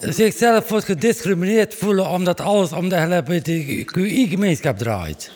[0.00, 5.30] zichzelf wordt gediscrimineerd voelen omdat alles om de LHBTQI-gemeenschap draait?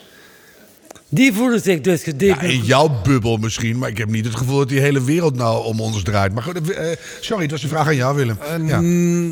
[1.13, 2.43] Die voelen zich dus Ja, gedekt.
[2.43, 5.65] in jouw bubbel misschien, maar ik heb niet het gevoel dat die hele wereld nou
[5.65, 6.35] om ons draait.
[6.35, 6.87] Maar goed, eh,
[7.21, 8.39] sorry, het was een vraag aan jou, Willem.
[8.67, 8.83] Ja.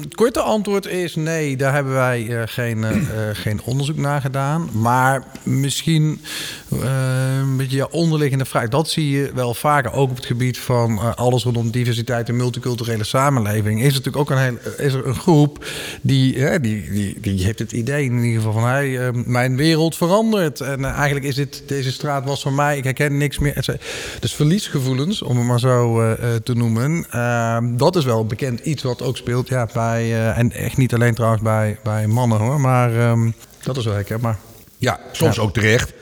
[0.00, 2.96] Het korte antwoord is nee, daar hebben wij eh, geen, eh,
[3.44, 4.68] geen onderzoek naar gedaan.
[4.72, 6.20] Maar misschien
[6.68, 8.68] een beetje je onderliggende vraag.
[8.68, 13.04] Dat zie je wel vaker, ook op het gebied van alles rondom diversiteit en multiculturele
[13.04, 13.78] samenleving.
[13.82, 15.66] Is er natuurlijk ook een, heel, is er een groep
[16.00, 18.68] die, die, die, die heeft het idee in ieder geval van...
[18.68, 20.60] Hey, mijn wereld verandert.
[20.60, 23.78] En eigenlijk is dit, deze straat was van mij, ik herken niks meer.
[24.20, 27.07] Dus verliesgevoelens, om het maar zo eh, eh, te noemen.
[27.11, 30.02] eh, dat is wel bekend iets wat ook speelt ja, bij...
[30.02, 33.31] eh, en echt niet alleen trouwens bij, bij mannen hoor, maar ehm,
[33.62, 34.38] dat is wel herkenbaar.
[34.78, 35.42] Ja, soms Ja.
[35.42, 35.92] ook terecht.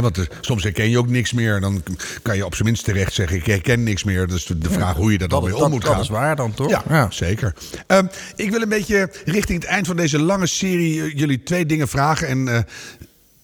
[0.00, 1.60] Want soms herken je ook niks meer.
[1.60, 1.82] Dan
[2.22, 4.26] kan je op zijn minst terecht zeggen: Ik herken niks meer.
[4.26, 6.00] Dus de vraag hoe je daar dan Dat, mee om dat, moet dat gaan.
[6.00, 6.82] is waar dan toch?
[6.88, 7.54] Ja, zeker.
[7.86, 11.88] Ehm, ik wil een beetje richting het eind van deze lange serie jullie twee dingen
[11.88, 12.28] vragen.
[12.28, 12.66] En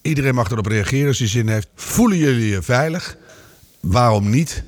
[0.09, 1.67] iedereen mag erop reageren als hij zin heeft.
[1.75, 3.17] Voelen jullie je veilig?
[3.79, 4.63] Waarom niet?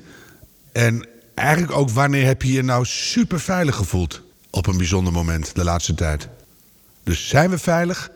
[0.72, 5.54] En eigenlijk ook wanneer heb je je nou super veilig gevoeld op een bijzonder moment
[5.54, 6.28] de laatste tijd?
[7.04, 8.10] Dus zijn we veilig?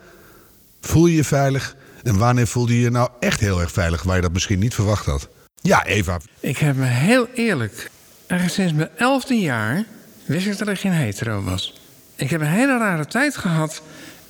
[0.81, 1.77] Voel je je veilig?
[2.03, 4.75] En wanneer voelde je je nou echt heel erg veilig waar je dat misschien niet
[4.75, 5.29] verwacht had?
[5.61, 6.21] Ja, Eva.
[6.41, 7.91] Ik heb me heel eerlijk,
[8.27, 9.85] eigenlijk sinds mijn elfde jaar
[10.25, 11.81] wist ik dat ik geen hetero was.
[12.17, 13.83] Ik heb een hele rare tijd gehad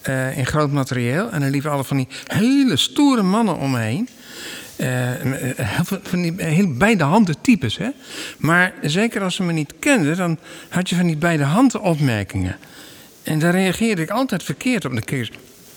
[0.07, 1.31] eh, in groot materieel.
[1.31, 4.09] En er liepen alle van die hele stoere mannen om me heen.
[4.77, 7.88] Heel veel van die heel beide handen types, hè.
[8.38, 10.38] Maar zeker als ze me niet kenden, dan
[10.69, 12.57] had je van die beide handen opmerkingen.
[13.23, 14.92] En daar reageerde ik altijd verkeerd op.
[14.92, 15.31] Dan keer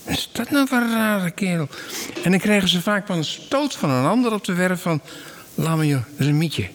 [0.10, 1.68] is dat nou een rare kerel?
[2.24, 5.02] En dan kregen ze vaak wel een stoot van een ander op de werf van...
[5.56, 6.70] Joh, dat is een mietje.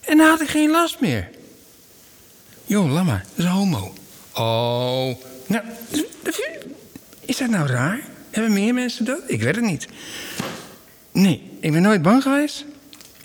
[0.00, 1.28] En dan had ik geen last meer.
[2.64, 3.94] Joh, laat maar, dat is een homo.
[4.34, 5.16] Oh,
[5.46, 5.64] nou,
[7.20, 8.00] is dat nou raar?
[8.30, 9.20] Hebben meer mensen dat?
[9.26, 9.86] Ik weet het niet.
[11.12, 12.64] Nee, ik ben nooit bang geweest.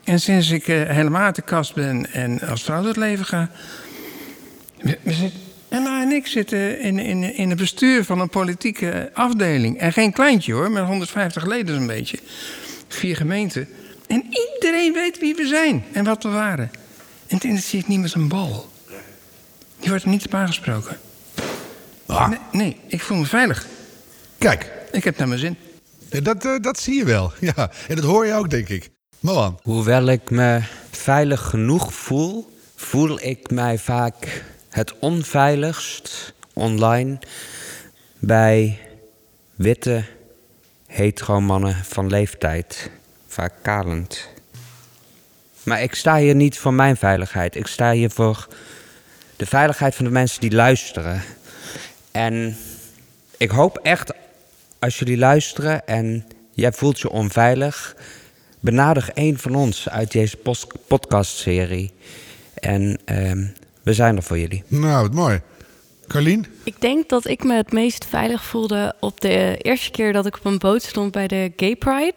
[0.04, 3.26] En sinds ik eh, helemaal uit de kast ben en als vrouw door het leven
[3.26, 3.50] ga...
[4.78, 4.98] We,
[5.70, 9.78] Emma en ik zitten in, in, in het bestuur van een politieke afdeling.
[9.78, 12.20] En geen kleintje hoor, met 150 leden zo'n beetje.
[12.88, 13.68] Vier gemeenten.
[14.08, 16.72] En iedereen weet wie we zijn en wat we waren.
[17.28, 18.72] En het interesseert niemand een bal.
[19.80, 20.98] Je wordt er niet op aangesproken.
[22.10, 23.66] Ah, Nee, nee, ik voel me veilig.
[24.38, 25.58] Kijk, Ik heb naar mijn zin.
[26.24, 27.32] dat, eh, dat zie je wel.
[27.56, 28.90] Ja, en dat hoor je ook, denk ik.
[29.20, 29.60] Moan.
[29.62, 37.20] Hoewel ik me veilig genoeg voel, voel ik mij vaak het onveiligst online
[38.20, 38.80] bij
[39.56, 40.04] witte
[40.88, 42.90] hetero-mannen van leeftijd,
[43.28, 44.28] vaak kalend.
[45.64, 47.56] Maar ik sta hier niet voor mijn veiligheid.
[47.56, 48.48] Ik sta hier voor
[49.36, 51.22] de veiligheid van de mensen die luisteren.
[52.12, 52.56] En
[53.38, 54.14] ik hoop echt,
[54.80, 57.96] als jullie luisteren en jij voelt je onveilig,
[58.60, 60.38] benadig één van ons uit deze
[60.88, 61.92] podcastserie.
[62.54, 63.46] En ehm,
[63.84, 64.64] we zijn er voor jullie.
[64.68, 65.42] Nou, wat mooi.
[66.08, 66.46] Carlien?
[66.64, 70.36] Ik denk dat ik me het meest veilig voelde op de eerste keer dat ik
[70.36, 72.16] op een boot stond bij de Gay Pride.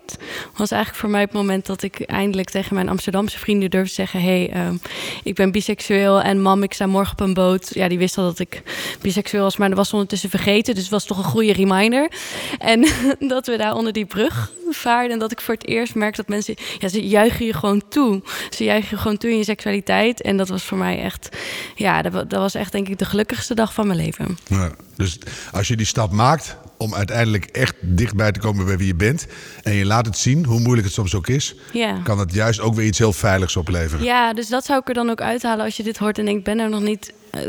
[0.57, 4.21] Was eigenlijk voor mij het moment dat ik eindelijk tegen mijn Amsterdamse vrienden durfde zeggen:
[4.21, 4.77] Hé, hey, ehm,
[5.23, 7.71] ik ben biseksueel en mam, ik sta morgen op een boot.
[7.75, 8.63] Ja, die wist al dat ik
[9.01, 10.75] biseksueel was, maar dat was ondertussen vergeten.
[10.75, 12.11] Dus het was toch een goede reminder.
[12.59, 12.87] En
[13.35, 16.31] dat we daar onder die brug vaarden en dat ik voor het eerst merkte dat
[16.31, 18.23] mensen, ja, ze juichen je gewoon toe.
[18.51, 20.23] Ze juichen je gewoon toe in je seksualiteit.
[20.23, 21.29] En dat was voor mij echt,
[21.75, 24.32] ja, dat was echt denk ik de gelukkigste dag van mijn leven.
[24.47, 25.19] Ja, dus
[25.53, 29.27] als je die stap maakt om uiteindelijk echt dichtbij te komen bij wie je bent...
[29.63, 31.55] en je laat het zien, hoe moeilijk het soms ook is...
[31.73, 32.01] Ja.
[32.05, 34.05] kan dat juist ook weer iets heel veiligs opleveren.
[34.05, 36.45] Ja, dus dat zou ik er dan ook uithalen als je dit hoort en denkt,
[36.45, 37.13] ben er nog niet.
[37.33, 37.43] Eh,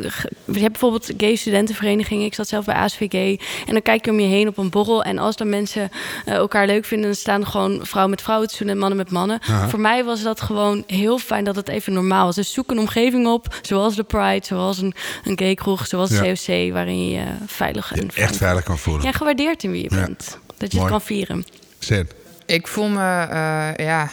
[0.46, 2.26] Je hebt bijvoorbeeld gay studentenverenigingen.
[2.26, 3.40] Ik zat zelf bij ASVG.
[3.68, 5.04] En dan kijk je om je heen op een borrel.
[5.04, 5.90] En als dan mensen
[6.26, 8.98] eh, elkaar leuk vinden, dan staan er gewoon vrouwen met vrouwen te zoenen en mannen
[8.98, 9.40] met mannen.
[9.68, 12.36] Voor mij was dat gewoon heel fijn dat het even normaal was.
[12.36, 14.94] Dus zoek een omgeving op, zoals de Pride, zoals een,
[15.24, 16.22] een gay kroeg, zoals Ja.
[16.22, 19.04] de COC, waarin je je veilig en Je echt veilig kan voelen.
[19.04, 20.06] Ja, gewaardeerd in wie je Ja.
[20.06, 20.38] bent.
[20.58, 20.92] Dat je Mooi.
[20.94, 21.46] het kan vieren.
[21.80, 22.10] Zen.
[22.46, 24.10] Ik voel me eh, ja,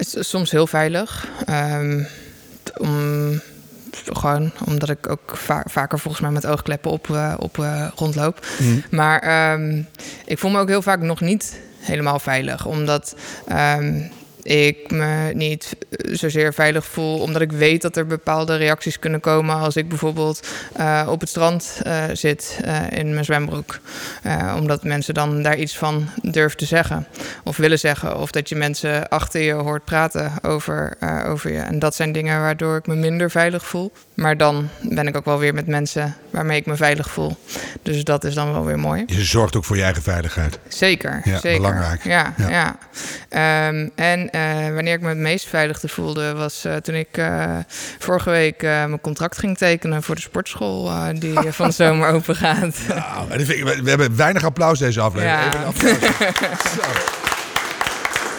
[0.00, 1.28] soms heel veilig.
[1.46, 2.02] Ehm,
[2.76, 3.40] om,
[4.04, 8.46] gewoon omdat ik ook va- vaker volgens mij met oogkleppen op, eh, op eh, rondloop.
[8.90, 9.82] Maar ehm,
[10.24, 12.66] ik voel me ook heel vaak nog niet helemaal veilig.
[12.66, 13.16] Omdat
[13.48, 14.00] ehm,
[14.46, 19.56] ik me niet zozeer veilig voel, omdat ik weet dat er bepaalde reacties kunnen komen
[19.56, 20.48] als ik bijvoorbeeld
[20.80, 23.78] uh, op het strand uh, zit uh, in mijn zwembroek.
[24.56, 27.06] omdat mensen dan daar iets van durven te zeggen
[27.44, 28.18] of willen zeggen.
[28.18, 31.58] Of dat je mensen achter je hoort praten over, over je.
[31.58, 33.92] En dat zijn dingen waardoor ik me minder veilig voel.
[34.14, 37.36] Maar dan ben ik ook wel weer met mensen waarmee ik me veilig voel.
[37.82, 39.02] Dus dat is dan wel weer mooi.
[39.06, 40.58] Je zorgt ook voor je eigen veiligheid.
[40.68, 41.60] Zeker, ja, zeker.
[41.60, 42.04] belangrijk.
[42.04, 42.76] Ja, ja.
[43.30, 43.68] ja.
[43.68, 46.34] Um, en uh, wanneer ik me het meest veilig voelde...
[46.34, 47.58] was uh, toen ik uh,
[47.98, 50.02] vorige week mijn contract ging tekenen...
[50.02, 52.76] voor de sportschool die van de zomer open gaat.
[52.88, 53.28] Nou,
[53.82, 55.40] we hebben weinig applaus deze aflevering.
[55.40, 55.46] Ja.
[55.46, 57.16] Even applaus.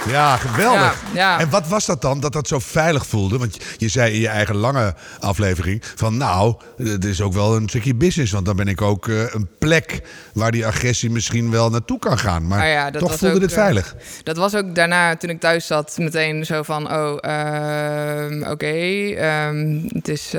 [0.08, 1.04] Ja, geweldig.
[1.14, 3.38] Ja, En wat was dat dan, dat dat zo veilig voelde?
[3.38, 6.18] Want je zei in je eigen lange aflevering van...
[6.18, 8.32] nou, het is ook wel een stukje business.
[8.32, 10.02] Want dan ben ik ook uh, een plek
[10.34, 12.48] waar die agressie misschien wel naartoe kan gaan.
[12.48, 13.94] Maar ja, toch voelde ook, dit veilig.
[13.96, 16.92] Uh, dat was ook daarna, toen ik thuis zat, meteen zo van...
[16.94, 20.32] oh, uh, oké, okay, um, het, is,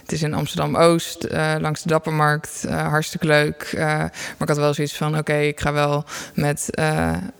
[0.00, 1.26] het is in Amsterdam-Oost,
[1.60, 2.64] langs de Dappermarkt.
[2.68, 3.72] hartstikke leuk.
[3.76, 6.68] maar ik had wel zoiets van, oké, okay, ik ga wel met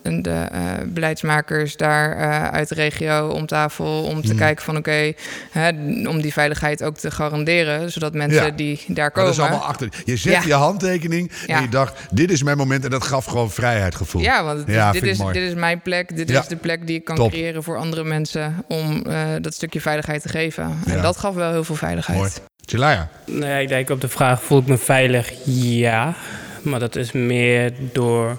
[0.03, 0.47] de
[0.87, 4.39] beleidsmaker daar uh, uit de regio om tafel om te mm.
[4.39, 5.15] kijken van oké,
[5.55, 8.51] okay, om die veiligheid ook te garanderen, zodat mensen ja.
[8.51, 9.15] die daar komen.
[9.15, 9.89] Maar dat is allemaal achter.
[10.05, 10.43] Je zet ja.
[10.47, 11.57] je handtekening ja.
[11.57, 14.23] en je dacht, dit is mijn moment en dat gaf gewoon vrijheidsgevoel.
[14.23, 17.05] Ja, want is, dit, is, dit is mijn plek, dit is de plek die ik
[17.05, 17.31] kan Top.
[17.31, 20.79] creëren voor andere mensen om uh, dat stukje veiligheid te geven.
[20.87, 22.19] En dat gaf wel heel veel veiligheid.
[22.19, 22.31] Mooi.
[22.65, 23.09] Chilaya.
[23.27, 25.33] Nee, ik denk op de vraag, voel ik me veilig?
[25.45, 26.15] Ja.
[26.63, 28.39] Maar dat is meer door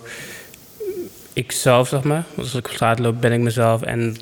[1.34, 2.24] ikzelf, zeg maar.
[2.38, 3.82] Als ik op straat loop, ben ik mezelf.
[3.82, 4.18] En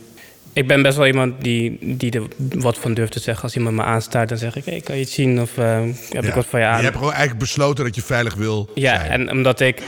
[0.53, 3.43] ik ben best wel iemand die, die er wat van durft te zeggen.
[3.43, 5.41] Als iemand me aanstaat, dan zeg ik: hey, kan je het zien?
[5.41, 6.29] Of uh, heb ja.
[6.29, 6.77] ik wat van je aan?
[6.77, 8.69] Je hebt gewoon eigenlijk besloten dat je veilig wil.
[8.75, 9.11] Ja, zijn.
[9.11, 9.81] en omdat ik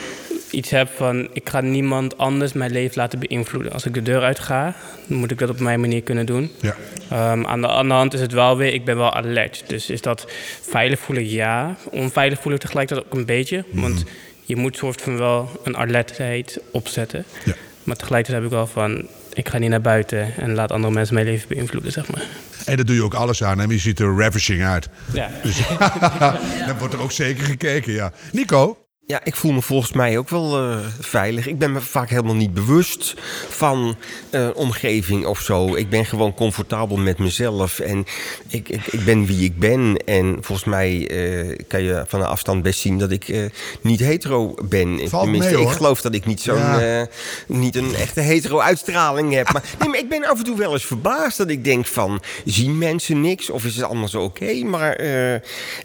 [0.52, 3.72] iets heb van: ik ga niemand anders mijn leven laten beïnvloeden.
[3.72, 4.76] Als ik de deur uit ga,
[5.08, 6.52] dan moet ik dat op mijn manier kunnen doen.
[6.62, 6.76] Ja.
[7.32, 9.64] Um, aan de andere hand is het wel weer: ik ben wel alert.
[9.68, 10.32] Dus is dat
[10.62, 11.30] veilig voelen?
[11.30, 11.76] Ja.
[11.92, 13.64] Onveilig voelen tegelijkertijd ook een beetje.
[13.72, 13.82] Mm.
[13.82, 14.04] Want
[14.54, 17.26] je moet soort van wel een alertheid opzetten.
[17.46, 17.54] Ja.
[17.84, 21.14] Maar tegelijkertijd heb ik wel van, ik ga niet naar buiten en laat andere mensen
[21.14, 22.24] mijn leven beïnvloeden, zeg maar.
[22.66, 24.90] En daar doe je ook alles aan en je ziet er ravishing uit.
[25.14, 25.30] Ja.
[25.44, 25.62] Dus
[26.68, 28.12] dan wordt er ook zeker gekeken, ja.
[28.32, 28.83] Nico?
[29.06, 31.48] Ja, ik voel me volgens mij ook wel uh, veilig.
[31.48, 33.14] Ik ben me vaak helemaal niet bewust
[33.50, 33.96] van
[34.32, 35.76] uh, omgeving of zo.
[35.76, 38.06] Ik ben gewoon comfortabel met mezelf en
[38.48, 39.98] ik, ik, ik ben wie ik ben.
[40.06, 44.54] En volgens mij uh, kan je van een afstand best zien dat ik niet hetero
[44.64, 45.10] ben.
[45.10, 47.08] Valt Tenminste, mee, ik geloof dat ik niet zo'n ja.
[47.48, 49.54] niet een echte hetero uitstraling heb.
[49.54, 52.22] Maar, nee, maar ik ben af en toe wel eens verbaasd dat ik denk van
[52.46, 54.44] zien mensen niks of is het allemaal zo oké?
[54.44, 54.62] Okay?
[54.62, 55.00] Maar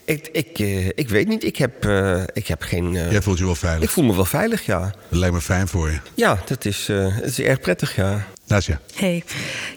[0.05, 0.59] ik, ik,
[0.95, 1.45] ik weet niet.
[1.45, 1.89] Ik heb,
[2.33, 3.83] ik heb geen Jij voelt je wel veilig?
[3.83, 4.81] Ik voel me wel veilig, ja.
[5.09, 5.99] Dat lijkt me fijn voor je.
[6.15, 8.27] Ja, dat is, uh, dat is erg prettig, ja.
[8.49, 8.81] Nasja.
[8.95, 9.25] Hey.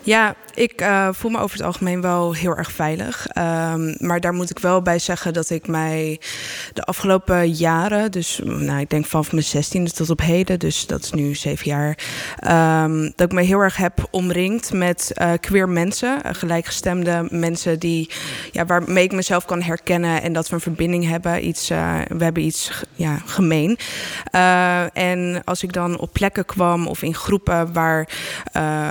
[0.02, 3.28] Ja, ik uh, voel me over het algemeen wel heel erg veilig.
[3.38, 6.20] Um, maar daar moet ik wel bij zeggen dat ik mij
[6.74, 11.04] de afgelopen jaren, dus nou, ik denk vanaf mijn zestiende tot op heden, dus dat
[11.04, 11.98] is nu zeven jaar,
[12.84, 17.80] um, dat ik me heel erg heb omringd met uh, queer mensen, uh, gelijkgestemde mensen
[17.80, 18.10] die,
[18.52, 21.48] ja, waarmee ik mezelf kan herkennen en dat we een verbinding hebben.
[21.48, 23.78] Iets, we hebben iets ja, gemeen.
[24.94, 28.08] en als ik dan op plekken kwam of in groepen waar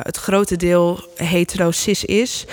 [0.02, 2.46] het grote deel hetero cis is,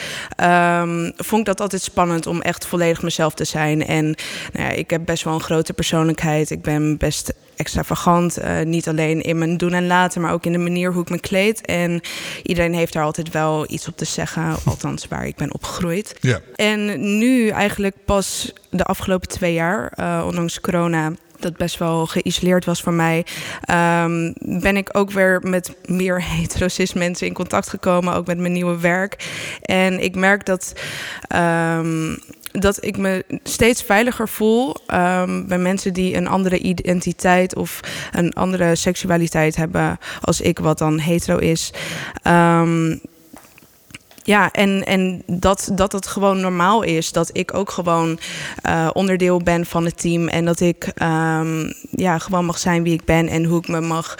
[0.43, 3.85] um, vond ik dat altijd spannend om echt volledig mezelf te zijn.
[3.85, 4.05] En
[4.53, 6.49] nou ja, ik heb best wel een grote persoonlijkheid.
[6.49, 8.39] Ik ben best extravagant.
[8.39, 11.09] Uh, niet alleen in mijn doen en laten, maar ook in de manier hoe ik
[11.09, 11.61] me kleed.
[11.61, 12.01] En
[12.43, 16.15] iedereen heeft daar altijd wel iets op te zeggen, althans waar ik ben opgegroeid.
[16.19, 16.39] Ja.
[16.55, 22.65] En nu eigenlijk pas de afgelopen twee jaar, uh, ondanks corona dat best wel geïsoleerd
[22.65, 23.25] was voor mij,
[23.71, 28.53] um, ben ik ook weer met meer heterosis mensen in contact gekomen, ook met mijn
[28.53, 29.29] nieuwe werk.
[29.61, 30.73] En ik merk dat.
[31.35, 32.17] Um,
[32.51, 37.79] dat ik me steeds veiliger voel um, bij mensen die een andere identiteit of
[38.11, 41.73] een andere seksualiteit hebben als ik, wat dan hetero is.
[44.27, 47.11] Ja, en, en dat, dat het gewoon normaal is.
[47.11, 48.19] Dat ik ook gewoon
[48.65, 50.27] uh, onderdeel ben van het team.
[50.27, 53.27] En dat ik um, ja, gewoon mag zijn wie ik ben.
[53.27, 54.15] En hoe ik me mag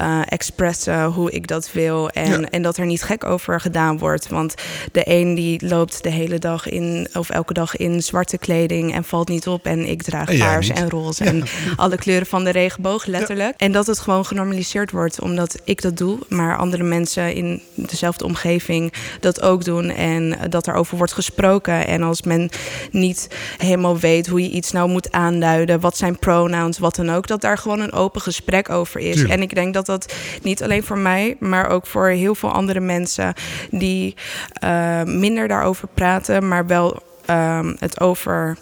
[0.00, 2.10] uh, expressen, hoe ik dat wil.
[2.10, 2.48] En, ja.
[2.50, 4.28] en dat er niet gek over gedaan wordt.
[4.28, 4.54] Want
[4.92, 9.04] de een die loopt de hele dag in, of elke dag in zwarte kleding en
[9.04, 9.66] valt niet op.
[9.66, 11.24] En ik draag en paars en roze.
[11.24, 11.30] Ja.
[11.30, 11.44] En
[11.76, 13.54] alle kleuren van de regenboog, letterlijk.
[13.56, 13.66] Ja.
[13.66, 16.18] En dat het gewoon genormaliseerd wordt omdat ik dat doe.
[16.28, 21.86] Maar andere mensen in dezelfde omgeving dat ook ook doen en dat erover wordt gesproken.
[21.86, 22.50] En als men
[22.90, 27.26] niet helemaal weet hoe je iets nou moet aanduiden, wat zijn pronouns, wat dan ook,
[27.26, 29.14] dat daar gewoon een open gesprek over is.
[29.14, 29.34] Tuurlijk.
[29.34, 32.80] En ik denk dat dat niet alleen voor mij, maar ook voor heel veel andere
[32.80, 33.34] mensen
[33.70, 34.14] die
[34.52, 38.56] eh, minder daarover praten, maar wel ehm, het over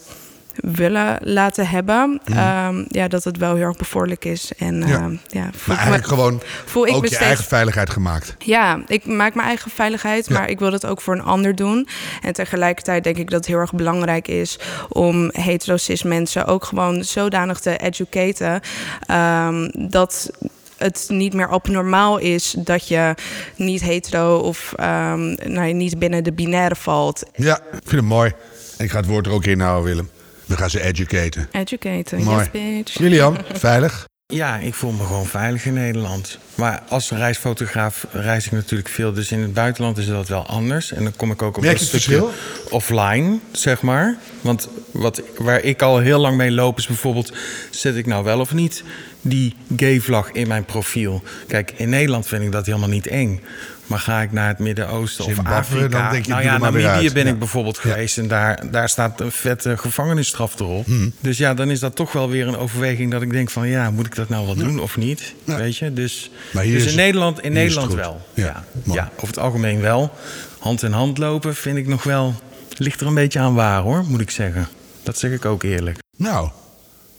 [0.60, 2.20] willen laten hebben.
[2.24, 2.38] Mhm.
[2.38, 4.52] Ehm, ja, dat het wel heel erg bevorderlijk is.
[4.58, 4.84] En Ja.
[4.86, 8.34] ehm, ja, Maar me- eigenlijk gewoon voel ik ook je steeds- eigen veiligheid gemaakt.
[8.38, 10.38] ja, ik maak mijn eigen veiligheid, Ja.
[10.38, 11.88] maar ik wil dat ook voor een ander doen.
[12.22, 17.04] En tegelijkertijd denk ik dat het heel erg belangrijk is om hetero-cis mensen ook gewoon
[17.04, 18.60] zodanig te educaten
[19.06, 20.30] ehm, dat
[20.76, 23.14] het niet meer abnormaal is dat je
[23.56, 27.22] niet hetero of ehm, nou, niet binnen de binaire valt.
[27.34, 28.32] Ja, ik vind het mooi.
[28.78, 30.10] Ik ga het woord er ook in houden, Willem.
[30.46, 31.48] We gaan ze educaten.
[31.50, 32.38] Educaten, Mooi.
[32.38, 32.98] yes bitch.
[32.98, 34.06] Julian, veilig?
[34.32, 36.38] Ja, ik voel me gewoon veilig in Nederland.
[36.54, 39.12] Maar als reisfotograaf reis ik natuurlijk veel.
[39.12, 40.92] Dus in het buitenland is dat wel anders.
[40.92, 42.28] En dan kom ik ook op Merk een stukje
[42.70, 44.16] offline, zeg maar.
[44.40, 47.32] Want wat, waar ik al heel lang mee loop is bijvoorbeeld...
[47.70, 48.82] zet ik nou wel of niet
[49.20, 51.22] die gay-vlag in mijn profiel?
[51.48, 53.40] Kijk, in Nederland vind ik dat helemaal niet eng.
[53.86, 55.88] Maar ga ik naar het Midden-Oosten of Afrika...
[56.02, 57.30] dan denk je, nou ja, maar weer Namibië ben Ja.
[57.32, 58.18] ik bijvoorbeeld geweest...
[58.18, 60.86] en daar, daar staat een vette gevangenisstraf erop.
[60.86, 61.12] Hmm.
[61.20, 63.68] Dus ja, dan is dat toch wel weer een overweging dat ik denk van...
[63.68, 65.34] ja, moet ik dat nou wel doen of niet?
[65.44, 68.26] Weet je, dus, Maar hier dus in het- Nederland, in Nederland wel.
[68.34, 70.14] Ja, Ja, ja, over het algemeen wel.
[70.58, 72.34] Hand in hand lopen vind ik nog wel...
[72.76, 74.68] ligt er een beetje aan waar, hoor, moet ik zeggen.
[75.02, 75.98] Dat zeg ik ook eerlijk.
[76.16, 76.48] Nou,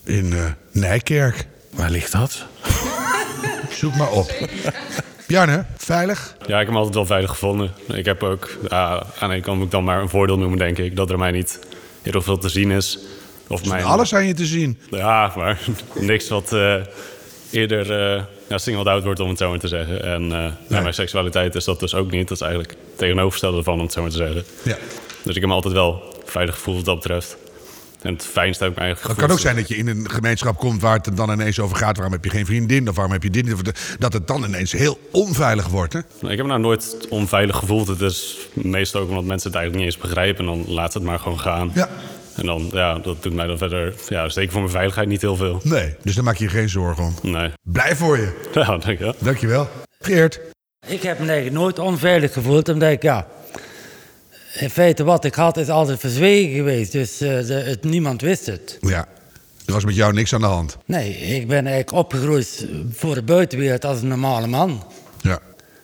[0.04, 0.40] in eh,
[0.72, 1.48] Nijkerk.
[1.74, 2.46] Waar ligt dat?
[3.72, 4.32] Zoek maar op.
[5.28, 6.36] Bjarne, veilig?
[6.46, 7.72] Ja, ik heb me altijd wel veilig gevonden.
[7.88, 10.58] Ik heb ook, ja, aan de ene kant moet ik dan maar een voordeel noemen,
[10.58, 10.96] denk ik.
[10.96, 11.60] Dat er mij niet
[12.02, 13.00] heel veel te zien is.
[13.48, 14.80] Of mijn, Alles aan je te zien.
[14.92, 15.60] Ja, maar
[16.00, 16.76] niks wat eh,
[17.52, 20.04] eerder eh ja, singled out wordt, om het zo maar te zeggen.
[20.04, 22.28] En eh, ja, mijn seksualiteit is dat dus ook niet.
[22.28, 24.44] Dat is eigenlijk het tegenovergestelde van, om het zo maar te zeggen.
[24.64, 24.78] Ja.
[25.24, 27.38] Dus ik heb me altijd wel veilig gevoeld wat dat betreft.
[28.02, 30.10] En het fijnste heb ik me eigenlijk Het kan ook zijn dat je in een
[30.10, 31.96] gemeenschap komt waar het dan ineens over gaat.
[31.96, 32.90] Waarom heb je geen vriendin?
[32.90, 33.54] Of waarom heb je dit niet?
[33.54, 33.62] Of
[34.00, 35.94] Dat het dan ineens heel onveilig wordt.
[35.94, 36.00] Hè?
[36.00, 37.88] Ik heb me nou nooit onveilig gevoeld.
[37.88, 40.46] Het is meestal ook omdat mensen het eigenlijk niet eens begrijpen.
[40.46, 41.72] En dan laat het maar gewoon gaan.
[41.74, 41.90] Ja.
[42.36, 45.36] En dan, ja, dat doet mij dan verder, ja, zeker voor mijn veiligheid niet heel
[45.36, 45.60] veel.
[45.64, 47.14] Nee, dus daar maak je je geen zorgen om.
[47.22, 47.52] Nee.
[47.62, 48.32] Blij voor je.
[48.54, 49.14] Ja, dank je.
[49.20, 49.70] Dankjewel.
[50.00, 50.40] Geert.
[50.88, 53.28] Ik heb me eigenlijk nooit onveilig gevoeld, omdat ik, ja...
[54.60, 56.92] In feite, wat ik had, is altijd verzwegen geweest.
[56.92, 58.78] Dus eh, de, het, niemand wist het.
[58.82, 59.08] Ja,
[59.66, 60.78] er was met jou niks aan de hand.
[60.86, 64.84] Nee, ik ben eigenlijk opgegroeid voor de buitenwereld als een normale man.
[65.22, 65.40] Ja.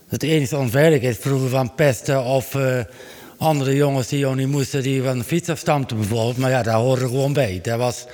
[0.08, 2.80] Het enige onveiligheid vroeger van pesten of eh,
[3.38, 6.38] andere jongens die jou niet moesten, die van de fiets afstampten bijvoorbeeld.
[6.38, 7.60] Maar ja, daar hoorde gewoon bij.
[7.62, 8.06] Dat, was,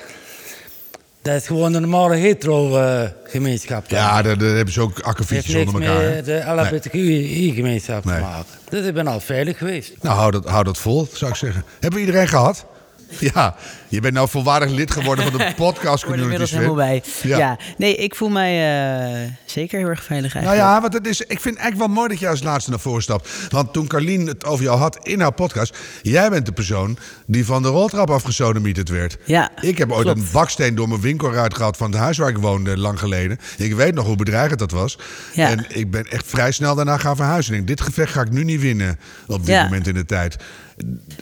[1.21, 3.89] dat is gewoon een normale hetero-gemeenschap.
[3.89, 6.03] Ja, daar, daar hebben ze ook heeft akkefietjes niks onder elkaar.
[6.03, 6.15] hè?
[6.15, 8.15] met de LHBTQI-gemeenschap Nee.
[8.15, 8.45] te maken.
[8.69, 9.91] Dus ik ben al veilig geweest.
[10.01, 11.63] Nou, hou dat, hou dat vol, zou ik zeggen.
[11.79, 12.65] Hebben we iedereen gehad?
[13.33, 13.55] Ja,
[13.87, 16.21] je bent nou volwaardig lid geworden van de podcast Ik er community.
[16.23, 17.03] inmiddels helemaal bij.
[17.23, 17.37] Ja.
[17.37, 17.57] Ja.
[17.77, 18.81] nee, ik voel mij
[19.23, 20.73] eh, zeker heel erg veilig Nou eigenlijk.
[20.75, 22.79] ja, want het is, ik vind het eigenlijk wel mooi dat jij als laatste naar
[22.79, 23.29] voren stapt.
[23.49, 25.77] Want toen Carlien het over jou had in haar podcast...
[26.01, 29.17] jij bent de persoon die van de roltrap afgesodemieterd werd.
[29.25, 30.19] Ja, Ik heb ooit klopt.
[30.19, 31.77] een baksteen door mijn winkelruit gehad...
[31.77, 33.37] van het huis waar ik woonde, lang geleden.
[33.57, 34.97] Ik weet nog hoe bedreigend dat was.
[35.33, 35.49] Ja.
[35.49, 37.53] En ik ben echt vrij snel daarna gaan verhuizen.
[37.53, 39.63] Ik denk, dit gevecht ga ik nu niet winnen op dit Ja.
[39.63, 40.35] moment in de tijd.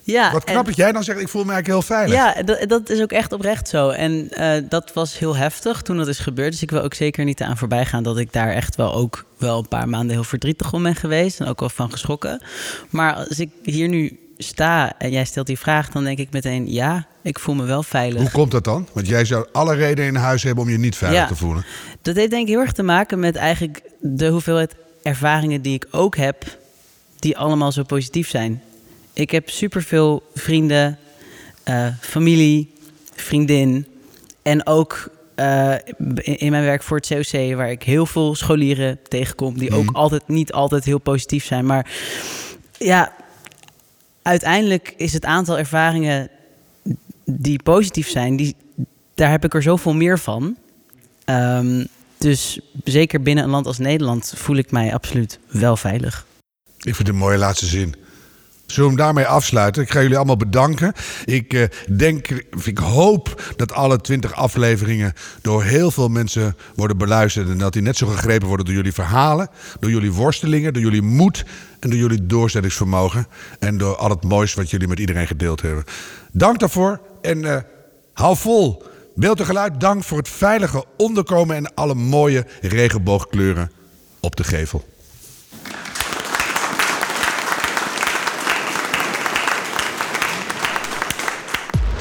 [0.03, 2.15] Ja, Wat knap dat jij dan zegt, ik voel me eigenlijk heel veilig.
[2.15, 3.89] Ja, dat, dat is ook echt oprecht zo.
[3.89, 6.51] En eh, dat was heel heftig toen dat is gebeurd.
[6.51, 9.25] Dus ik wil ook zeker niet aan voorbij gaan dat ik daar echt wel ook
[9.37, 11.39] wel een paar maanden heel verdrietig om ben geweest.
[11.39, 12.41] En ook wel van geschrokken.
[12.89, 16.71] Maar als ik hier nu sta en jij stelt die vraag, dan denk ik meteen
[16.71, 18.21] ja, ik voel me wel veilig.
[18.21, 18.87] Hoe komt dat dan?
[18.93, 21.27] Want jij zou alle redenen in huis hebben om je niet veilig Ja.
[21.27, 21.65] te voelen.
[22.01, 25.87] Dat heeft denk ik heel erg te maken met eigenlijk de hoeveelheid ervaringen die ik
[25.91, 26.45] ook heb,
[27.19, 28.61] die allemaal zo positief zijn.
[29.17, 30.97] Ik heb superveel vrienden,
[31.63, 32.73] eh, familie,
[33.15, 33.87] vriendin
[34.41, 35.75] en ook eh,
[36.23, 39.95] in mijn werk voor het COC, waar ik heel veel scholieren tegenkom, die ook Mhm.
[39.95, 41.65] altijd niet altijd heel positief zijn.
[41.65, 41.91] Maar
[42.77, 43.13] ja,
[44.21, 46.29] uiteindelijk is het aantal ervaringen
[47.25, 48.55] die positief zijn, die,
[49.15, 50.57] daar heb ik er zoveel meer van.
[51.25, 51.85] Ehm,
[52.17, 56.25] dus zeker binnen een land als Nederland voel ik mij absoluut wel veilig.
[56.77, 57.95] Ik vind het een mooie laatste zin.
[58.67, 59.81] Zullen we hem daarmee afsluiten?
[59.81, 60.93] Ik ga jullie allemaal bedanken.
[61.25, 61.63] Ik eh,
[61.97, 62.27] denk,
[62.63, 67.49] ik hoop dat alle twintig afleveringen door heel veel mensen worden beluisterd.
[67.49, 69.49] En dat die net zo gegrepen worden door jullie verhalen,
[69.79, 71.45] door jullie worstelingen, door jullie moed
[71.79, 73.27] en door jullie doorzettingsvermogen.
[73.59, 75.83] En door al het moois wat jullie met iedereen gedeeld hebben.
[76.31, 77.61] Dank daarvoor en eh,
[78.13, 78.83] hou vol.
[79.15, 83.71] Beeld en geluid, dank voor het veilige onderkomen en alle mooie regenboogkleuren
[84.19, 84.83] op de gevel.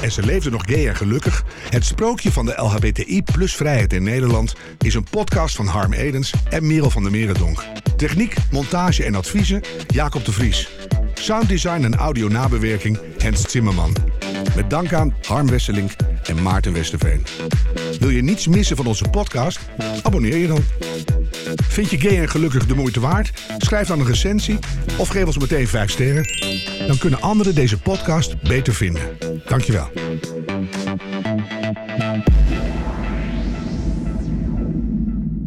[0.00, 1.44] En ze leefde nog gay en gelukkig.
[1.70, 6.32] Het sprookje van de LHBTI plus vrijheid in Nederland is een podcast van Harm Edens
[6.50, 7.64] en Merel van der Merendonk.
[7.96, 10.68] Techniek, montage en adviezen Jacob de Vries.
[11.14, 13.96] Sounddesign en audio nabewerking Hens Zimmerman.
[14.54, 15.90] Met dank aan Harm Wesselink
[16.22, 17.26] en Maarten Westerveen.
[17.98, 19.58] Wil je niets missen van onze podcast?
[20.02, 20.64] Abonneer je dan.
[21.68, 23.42] Vind je gay en gelukkig de moeite waard?
[23.58, 24.58] Schrijf dan een recensie
[24.96, 26.24] of geef ons meteen 5 sterren.
[26.86, 29.18] Dan kunnen anderen deze podcast beter vinden.
[29.46, 29.90] Dankjewel.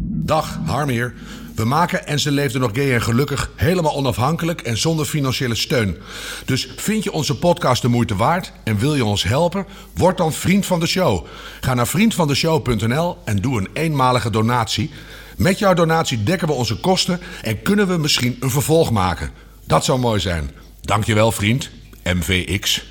[0.08, 1.14] Dag, Harm hier.
[1.54, 5.96] We maken En ze leefde nog gay en gelukkig helemaal onafhankelijk en zonder financiële steun.
[6.44, 9.66] Dus vind je onze podcast de moeite waard en wil je ons helpen?
[9.94, 11.26] Word dan vriend van de show.
[11.60, 14.90] Ga naar vriendvandeshow.nl en doe een eenmalige donatie.
[15.36, 19.30] Met jouw donatie dekken we onze kosten en kunnen we misschien een vervolg maken.
[19.66, 20.50] Dat zou mooi zijn.
[20.80, 21.70] Dankjewel vriend,
[22.04, 22.89] MVX.